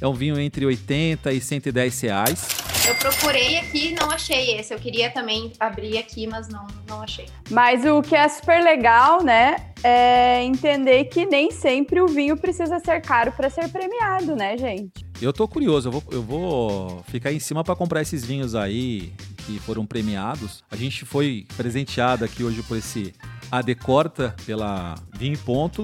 É 0.00 0.06
um 0.06 0.12
vinho 0.12 0.38
entre 0.38 0.64
80 0.64 1.32
e 1.32 1.40
110 1.40 2.00
reais. 2.00 2.48
Eu 2.86 2.94
procurei 2.96 3.58
aqui 3.58 3.88
e 3.88 3.94
não 3.94 4.10
achei 4.10 4.58
esse. 4.58 4.72
Eu 4.72 4.78
queria 4.78 5.10
também 5.10 5.52
abrir 5.58 5.98
aqui, 5.98 6.26
mas 6.26 6.48
não, 6.48 6.66
não 6.88 7.02
achei. 7.02 7.26
Mas 7.50 7.84
o 7.84 8.00
que 8.02 8.14
é 8.14 8.28
super 8.28 8.62
legal, 8.62 9.24
né, 9.24 9.56
é 9.82 10.42
entender 10.44 11.06
que 11.06 11.26
nem 11.26 11.50
sempre 11.50 12.00
o 12.00 12.06
vinho 12.06 12.36
precisa 12.36 12.78
ser 12.78 13.00
caro 13.00 13.32
para 13.32 13.50
ser 13.50 13.68
premiado, 13.70 14.36
né, 14.36 14.56
gente? 14.56 15.05
Eu 15.20 15.32
tô 15.32 15.48
curioso, 15.48 15.88
eu 15.88 15.92
vou, 15.92 16.02
eu 16.12 16.22
vou 16.22 17.02
ficar 17.08 17.32
em 17.32 17.38
cima 17.40 17.64
para 17.64 17.74
comprar 17.74 18.02
esses 18.02 18.24
vinhos 18.24 18.54
aí 18.54 19.12
que 19.46 19.58
foram 19.60 19.86
premiados. 19.86 20.62
A 20.70 20.76
gente 20.76 21.04
foi 21.06 21.46
presenteado 21.56 22.24
aqui 22.24 22.44
hoje 22.44 22.62
por 22.62 22.76
esse 22.76 23.14
AD 23.50 23.74
Corta 23.76 24.34
pela 24.44 24.94
Vinho 25.14 25.34
e 25.34 25.38
Ponto. 25.38 25.82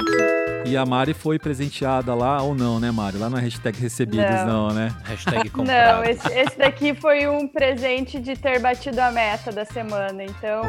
E 0.67 0.77
a 0.77 0.85
Mari 0.87 1.13
foi 1.15 1.39
presenteada 1.41 2.15
lá, 2.15 2.41
ou 2.43 2.55
não, 2.55 2.79
né, 2.79 2.91
Mari? 2.93 3.17
Lá 3.19 3.29
na 3.31 3.41
hashtag 3.41 3.81
recebidos, 3.81 4.31
não, 4.47 4.69
Não. 4.69 4.75
né? 4.75 4.95
Hashtag 5.05 5.51
Não, 5.57 6.05
esse, 6.05 6.29
esse 6.33 6.57
daqui 6.59 6.95
foi 6.95 7.27
um 7.27 7.49
presente 7.49 8.21
de 8.21 8.37
ter 8.37 8.61
batido 8.61 9.01
a 9.01 9.11
meta 9.11 9.51
da 9.51 9.65
semana, 9.65 10.23
então. 10.23 10.63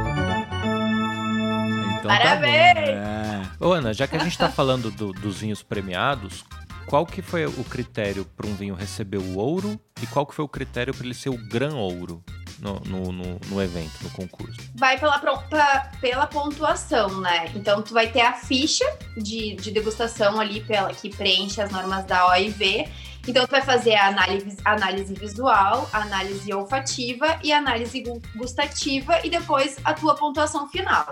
Então 1.99 2.07
Parabéns! 2.09 2.73
tá 2.75 2.81
bom. 2.81 2.97
É. 2.97 3.41
Ô, 3.67 3.71
Ana, 3.73 3.93
já 3.93 4.07
que 4.07 4.15
a 4.15 4.19
gente 4.19 4.37
tá 4.37 4.49
falando 4.49 4.89
do- 4.89 5.13
dos 5.13 5.39
vinhos 5.41 5.61
premiados, 5.61 6.43
qual 6.87 7.05
que 7.05 7.21
foi 7.21 7.45
o 7.45 7.63
critério 7.63 8.25
para 8.25 8.47
um 8.47 8.53
vinho 8.55 8.75
receber 8.75 9.17
o 9.17 9.37
ouro 9.37 9.79
e 10.01 10.07
qual 10.07 10.25
que 10.25 10.33
foi 10.35 10.45
o 10.45 10.47
critério 10.47 10.93
para 10.93 11.05
ele 11.05 11.13
ser 11.15 11.29
o 11.29 11.37
gran 11.37 11.73
ouro 11.75 12.23
no, 12.59 12.79
no, 12.81 13.11
no- 13.11 13.39
no 13.47 13.61
evento, 13.61 13.91
no 14.01 14.09
concurso? 14.11 14.59
Vai 14.75 14.99
pela, 14.99 15.17
pra- 15.19 15.91
pela 15.99 16.27
pontuação, 16.27 17.19
né? 17.21 17.51
Então, 17.55 17.81
tu 17.81 17.93
vai 17.93 18.07
ter 18.11 18.21
a 18.21 18.33
ficha 18.33 18.85
de, 19.17 19.55
de 19.55 19.71
degustação 19.71 20.39
ali 20.39 20.61
pela, 20.61 20.93
que 20.93 21.09
preenche 21.09 21.61
as 21.61 21.71
normas 21.71 22.05
da 22.05 22.27
OIV. 22.29 22.87
Então, 23.25 23.45
tu 23.47 23.51
vai 23.51 23.61
fazer 23.61 23.95
a 23.95 24.07
análise, 24.07 24.57
análise 24.65 25.13
visual, 25.13 25.89
análise 25.93 26.53
olfativa 26.53 27.39
e 27.41 27.53
análise 27.53 28.01
gu- 28.01 28.21
gustativa 28.35 29.25
e 29.25 29.29
depois 29.29 29.77
a 29.83 29.93
tua 29.93 30.13
pontuação 30.15 30.67
final. 30.69 31.09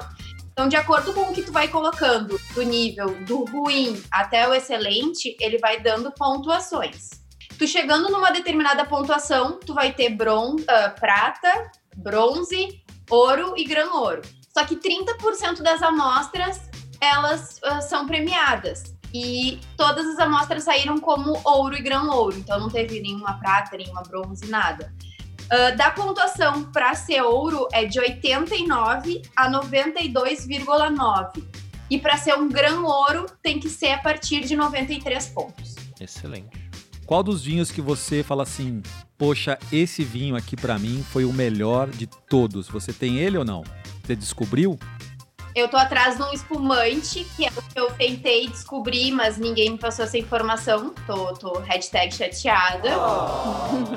Então, 0.61 0.69
de 0.69 0.75
acordo 0.75 1.11
com 1.11 1.21
o 1.21 1.33
que 1.33 1.41
tu 1.41 1.51
vai 1.51 1.67
colocando, 1.67 2.39
do 2.53 2.61
nível 2.61 3.15
do 3.25 3.45
ruim 3.45 3.99
até 4.11 4.47
o 4.47 4.53
excelente, 4.53 5.35
ele 5.39 5.57
vai 5.57 5.79
dando 5.79 6.11
pontuações. 6.11 7.09
Tu 7.57 7.67
chegando 7.67 8.11
numa 8.11 8.29
determinada 8.29 8.85
pontuação, 8.85 9.59
tu 9.59 9.73
vai 9.73 9.91
ter 9.91 10.09
bron 10.11 10.57
ah, 10.67 10.89
prata, 10.89 11.71
bronze, 11.97 12.79
ouro 13.09 13.55
e 13.57 13.63
grão 13.63 14.03
ouro. 14.03 14.21
Só 14.55 14.63
que 14.63 14.75
30% 14.75 15.63
das 15.63 15.81
amostras, 15.81 16.61
elas 17.01 17.59
ah, 17.63 17.81
são 17.81 18.05
premiadas. 18.05 18.83
E 19.11 19.59
todas 19.75 20.05
as 20.05 20.19
amostras 20.19 20.61
saíram 20.61 20.99
como 20.99 21.41
ouro 21.43 21.75
e 21.75 21.81
grão 21.81 22.07
ouro. 22.07 22.37
Então 22.37 22.59
não 22.59 22.69
teve 22.69 23.01
nenhuma 23.01 23.39
prata, 23.39 23.75
nenhuma 23.75 24.03
bronze, 24.03 24.45
nada. 24.45 24.93
Ah, 25.51 25.71
da 25.71 25.91
pontuação 25.91 26.63
para 26.71 26.95
ser 26.95 27.21
ouro 27.21 27.67
é 27.73 27.83
de 27.83 27.99
89 27.99 29.21
a 29.35 29.51
92,9. 29.51 31.43
E 31.89 31.99
para 31.99 32.15
ser 32.15 32.35
um 32.35 32.47
grão 32.47 32.85
ouro 32.85 33.25
tem 33.43 33.59
que 33.59 33.67
ser 33.67 33.91
a 33.91 33.97
partir 33.97 34.45
de 34.45 34.55
93 34.55 35.27
pontos. 35.27 35.75
Excelente. 35.99 36.71
Qual 37.05 37.21
dos 37.21 37.43
vinhos 37.43 37.69
que 37.69 37.81
você 37.81 38.23
fala 38.23 38.43
assim, 38.43 38.81
poxa, 39.17 39.59
esse 39.73 40.05
vinho 40.05 40.37
aqui 40.37 40.55
pra 40.55 40.79
mim 40.79 41.03
foi 41.11 41.25
o 41.25 41.33
melhor 41.33 41.89
de 41.89 42.07
todos? 42.07 42.69
Você 42.69 42.93
tem 42.93 43.17
ele 43.17 43.37
ou 43.37 43.43
não? 43.43 43.61
Você 44.01 44.15
descobriu? 44.15 44.79
Eu 45.53 45.67
tô 45.67 45.77
atrás 45.77 46.15
de 46.15 46.23
um 46.23 46.31
espumante, 46.31 47.25
que 47.35 47.45
é 47.45 47.49
o 47.49 47.61
que 47.61 47.79
eu 47.79 47.91
tentei 47.91 48.47
descobrir, 48.47 49.11
mas 49.11 49.37
ninguém 49.37 49.71
me 49.71 49.77
passou 49.77 50.05
essa 50.05 50.17
informação. 50.17 50.93
Tô, 51.05 51.33
tô 51.33 51.59
hashtag 51.59 52.13
chateada. 52.13 52.89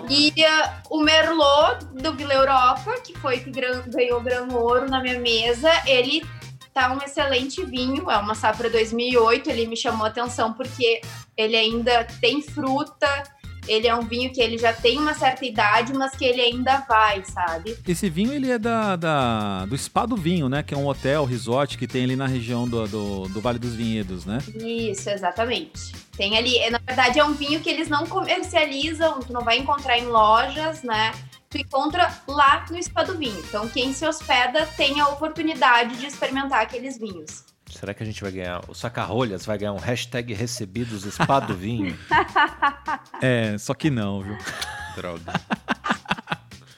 E 0.08 0.32
ah, 0.44 0.82
o 0.90 1.00
Merlot 1.00 1.84
do 1.92 2.12
Vila 2.14 2.34
Europa, 2.34 2.94
que 3.04 3.16
foi 3.18 3.38
que 3.38 3.50
ganhou 3.86 4.20
Gran 4.20 4.48
Ouro 4.52 4.90
na 4.90 5.00
minha 5.00 5.18
mesa, 5.18 5.70
ele 5.86 6.26
tá 6.72 6.92
um 6.92 6.98
excelente 7.02 7.64
vinho. 7.64 8.10
É 8.10 8.16
uma 8.18 8.34
safra 8.34 8.68
2008, 8.68 9.48
ele 9.48 9.66
me 9.66 9.76
chamou 9.76 10.04
a 10.04 10.08
atenção 10.08 10.52
porque 10.52 11.00
ele 11.36 11.56
ainda 11.56 12.04
tem 12.20 12.42
fruta. 12.42 13.33
Ele 13.66 13.86
é 13.86 13.94
um 13.94 14.02
vinho 14.02 14.32
que 14.32 14.40
ele 14.40 14.58
já 14.58 14.72
tem 14.72 14.98
uma 14.98 15.14
certa 15.14 15.44
idade, 15.44 15.92
mas 15.94 16.14
que 16.14 16.24
ele 16.24 16.40
ainda 16.40 16.84
vai, 16.88 17.24
sabe? 17.24 17.76
Esse 17.86 18.08
vinho 18.10 18.32
ele 18.32 18.50
é 18.50 18.58
da, 18.58 18.96
da- 18.96 19.66
do 19.66 19.76
Spa 19.76 20.06
do 20.06 20.16
Vinho, 20.16 20.48
né? 20.48 20.62
Que 20.62 20.74
é 20.74 20.76
um 20.76 20.86
hotel, 20.86 21.24
resort 21.24 21.78
que 21.78 21.86
tem 21.86 22.04
ali 22.04 22.16
na 22.16 22.26
região 22.26 22.68
do, 22.68 22.86
do, 22.86 23.28
do 23.28 23.40
Vale 23.40 23.58
dos 23.58 23.74
Vinhedos, 23.74 24.24
né? 24.24 24.38
Isso, 24.54 25.08
exatamente. 25.10 25.92
Tem 26.16 26.36
ali, 26.38 26.58
é, 26.58 26.70
na 26.70 26.78
verdade 26.78 27.18
é 27.18 27.24
um 27.24 27.32
vinho 27.34 27.60
que 27.60 27.68
eles 27.70 27.88
não 27.88 28.06
comercializam, 28.06 29.20
tu 29.20 29.32
não 29.32 29.42
vai 29.42 29.58
encontrar 29.58 29.98
em 29.98 30.06
lojas, 30.06 30.82
né? 30.82 31.12
Tu 31.50 31.58
encontra 31.58 32.12
lá 32.26 32.64
no 32.70 32.82
Spa 32.82 33.02
do 33.04 33.16
Vinho. 33.16 33.38
Então 33.48 33.68
quem 33.68 33.92
se 33.92 34.06
hospeda 34.06 34.66
tem 34.76 35.00
a 35.00 35.08
oportunidade 35.08 35.96
de 35.96 36.06
experimentar 36.06 36.62
aqueles 36.62 36.98
vinhos. 36.98 37.44
Será 37.70 37.92
que 37.94 38.02
a 38.02 38.06
gente 38.06 38.22
vai 38.22 38.30
ganhar? 38.30 38.60
O 38.68 38.74
Sacarrolhas 38.74 39.44
vai 39.44 39.58
ganhar 39.58 39.72
um 39.72 39.78
hashtag 39.78 40.32
recebidos 40.32 41.02
spa 41.12 41.40
do 41.40 41.56
vinho? 41.56 41.96
É, 43.24 43.56
só 43.58 43.72
que 43.72 43.88
não, 43.90 44.20
viu? 44.22 44.36
Droga. 44.96 45.32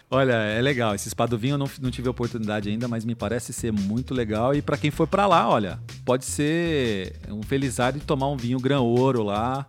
Olha, 0.08 0.34
é 0.34 0.62
legal. 0.62 0.94
Esse 0.94 1.10
Spa 1.10 1.26
do 1.26 1.36
Vinho 1.36 1.54
eu 1.54 1.58
não, 1.58 1.68
não 1.80 1.90
tive 1.90 2.06
a 2.06 2.10
oportunidade 2.12 2.68
ainda, 2.68 2.86
mas 2.86 3.04
me 3.04 3.14
parece 3.14 3.52
ser 3.52 3.72
muito 3.72 4.14
legal. 4.14 4.54
E 4.54 4.62
pra 4.62 4.76
quem 4.78 4.90
for 4.90 5.06
pra 5.08 5.26
lá, 5.26 5.48
olha, 5.48 5.80
pode 6.04 6.24
ser 6.24 7.16
um 7.28 7.42
felizardo 7.42 7.98
de 7.98 8.04
tomar 8.04 8.28
um 8.28 8.36
vinho 8.36 8.60
Gran 8.60 8.80
Ouro 8.80 9.24
lá, 9.24 9.66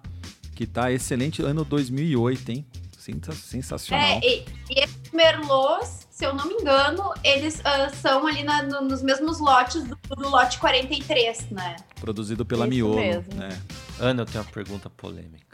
que 0.56 0.68
tá 0.68 0.92
excelente. 0.92 1.42
Ano 1.42 1.66
2008, 1.66 2.50
hein? 2.52 2.66
Sensa- 2.96 3.32
Sensacional. 3.34 4.06
É, 4.06 4.20
e, 4.24 4.46
e 4.70 4.80
esses 4.84 5.12
merlots, 5.12 6.08
se 6.12 6.24
eu 6.26 6.36
não 6.36 6.46
me 6.46 6.54
engano, 6.54 7.12
eles 7.24 7.60
ah, 7.66 7.90
são 7.90 8.28
ali 8.28 8.44
na- 8.44 8.62
no- 8.62 8.82
nos 8.82 9.02
mesmos 9.02 9.40
lotes 9.40 9.84
do, 9.84 9.98
do 10.16 10.30
lote 10.30 10.60
43, 10.60 11.50
né? 11.50 11.78
Produzido 12.00 12.46
pela 12.46 12.66
Isso 12.68 12.76
Miolo. 12.76 12.96
mesmo. 12.98 13.34
né? 13.34 13.50
Ana, 14.00 14.22
eu 14.22 14.26
tenho 14.28 14.44
uma 14.44 14.52
pergunta 14.52 14.88
polêmica. 14.90 15.47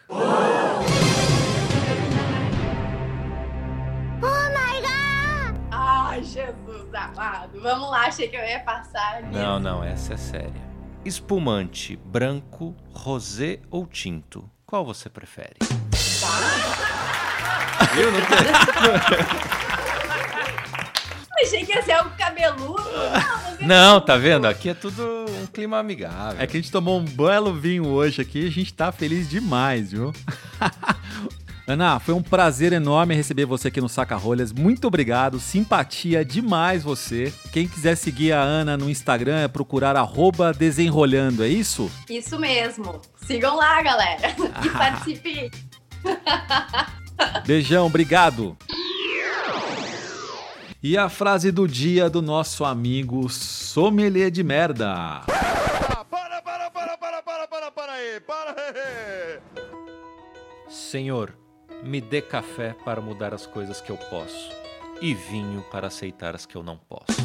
Ai, 5.72 6.24
Jesus 6.24 6.94
amado. 6.94 7.60
Vamos 7.60 7.90
lá, 7.90 8.06
achei 8.06 8.28
que 8.28 8.36
eu 8.36 8.44
ia 8.44 8.60
passar. 8.60 9.24
Não, 9.24 9.60
não, 9.60 9.84
essa 9.84 10.14
é 10.14 10.18
séria. 10.18 10.62
espumante 11.04 11.96
branco, 11.96 12.76
rosé 12.94 13.60
ou 13.72 13.88
tinto? 13.88 14.48
Qual 14.66 14.86
você 14.86 15.10
prefere? 15.10 15.56
Viu? 17.94 18.12
Não 18.12 18.20
Achei 21.44 21.66
que 21.66 21.74
ia 21.74 21.84
ser 21.84 21.92
algo 21.92 22.12
cabeludo. 22.18 22.82
Não, 23.60 23.94
não, 23.94 24.02
tá 24.02 24.18
vendo? 24.18 24.46
Aqui 24.46 24.70
é 24.70 24.74
tudo 24.74 25.26
um 25.42 25.46
clima 25.46 25.78
amigável. 25.78 26.42
É 26.42 26.48
que 26.48 26.58
a 26.58 26.60
gente 26.60 26.72
tomou 26.72 27.00
um 27.00 27.06
belo 27.06 27.54
vinho 27.54 27.88
hoje 27.88 28.22
aqui 28.22 28.44
e 28.44 28.48
a 28.48 28.52
gente 28.52 28.74
tá 28.74 28.92
feliz 28.92 29.30
demais, 29.30 29.92
viu? 29.92 30.14
Ana, 31.66 31.98
foi 31.98 32.14
um 32.14 32.22
prazer 32.22 32.74
enorme 32.74 33.16
receber 33.16 33.46
você 33.46 33.70
aqui 33.70 33.80
no 33.80 33.88
Saca 33.88 34.18
Rolhas. 34.18 34.52
Muito 34.52 34.86
obrigado, 34.86 35.40
simpatia 35.40 36.26
demais 36.26 36.84
você. 36.84 37.34
Quem 37.54 37.68
quiser 37.68 37.96
seguir 37.96 38.34
a 38.34 38.42
Ana 38.42 38.76
no 38.76 38.90
Instagram 38.90 39.40
é 39.40 39.48
procurar 39.48 39.96
arroba 39.96 40.54
desenrolhando, 40.54 41.42
é 41.42 41.48
isso? 41.48 41.90
Isso 42.10 42.38
mesmo. 42.38 43.02
Sigam 43.26 43.56
lá, 43.56 43.82
galera. 43.82 44.36
E 44.64 44.70
participe. 44.70 45.52
Beijão, 47.46 47.86
obrigado. 47.86 48.58
E 50.86 50.98
a 50.98 51.08
frase 51.08 51.50
do 51.50 51.66
dia 51.66 52.10
do 52.10 52.22
nosso 52.22 52.66
amigo 52.66 53.30
sommelier 53.30 54.30
de 54.30 54.44
merda. 54.44 55.22
Para, 55.26 56.04
para, 56.04 56.42
para, 56.42 56.70
para, 56.70 56.98
para, 56.98 57.48
para, 57.48 57.72
para, 57.72 57.94
aí, 57.94 58.20
para 58.20 58.52
aí. 58.52 59.40
Senhor, 60.68 61.38
me 61.82 62.02
dê 62.02 62.22
café 62.22 62.76
para 62.84 63.00
mudar 63.00 63.34
as 63.34 63.46
coisas 63.46 63.80
que 63.80 63.92
eu 63.92 63.96
posso 63.96 64.52
e 65.02 65.14
vinho 65.14 65.64
para 65.72 65.88
aceitar 65.88 66.36
as 66.36 66.46
que 66.46 66.58
eu 66.58 66.62
não 66.62 66.78
posso. 66.78 67.18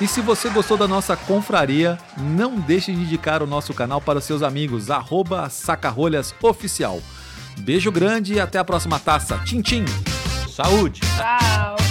E 0.00 0.08
se 0.08 0.20
você 0.20 0.48
gostou 0.48 0.76
da 0.76 0.88
nossa 0.88 1.16
confraria, 1.16 1.96
não 2.16 2.56
deixe 2.56 2.92
de 2.92 3.00
indicar 3.00 3.40
o 3.40 3.46
nosso 3.46 3.72
canal 3.72 4.00
para 4.00 4.18
os 4.18 4.24
seus 4.24 4.42
amigos, 4.42 4.90
arroba 4.90 5.48
sacarolhasoficial. 5.48 7.00
Beijo 7.58 7.92
grande 7.92 8.34
e 8.34 8.40
até 8.40 8.58
a 8.58 8.64
próxima 8.64 8.98
taça. 8.98 9.38
Tchim, 9.44 9.62
tchim. 9.62 9.84
Saúde! 10.48 11.00
Tchau! 11.16 11.81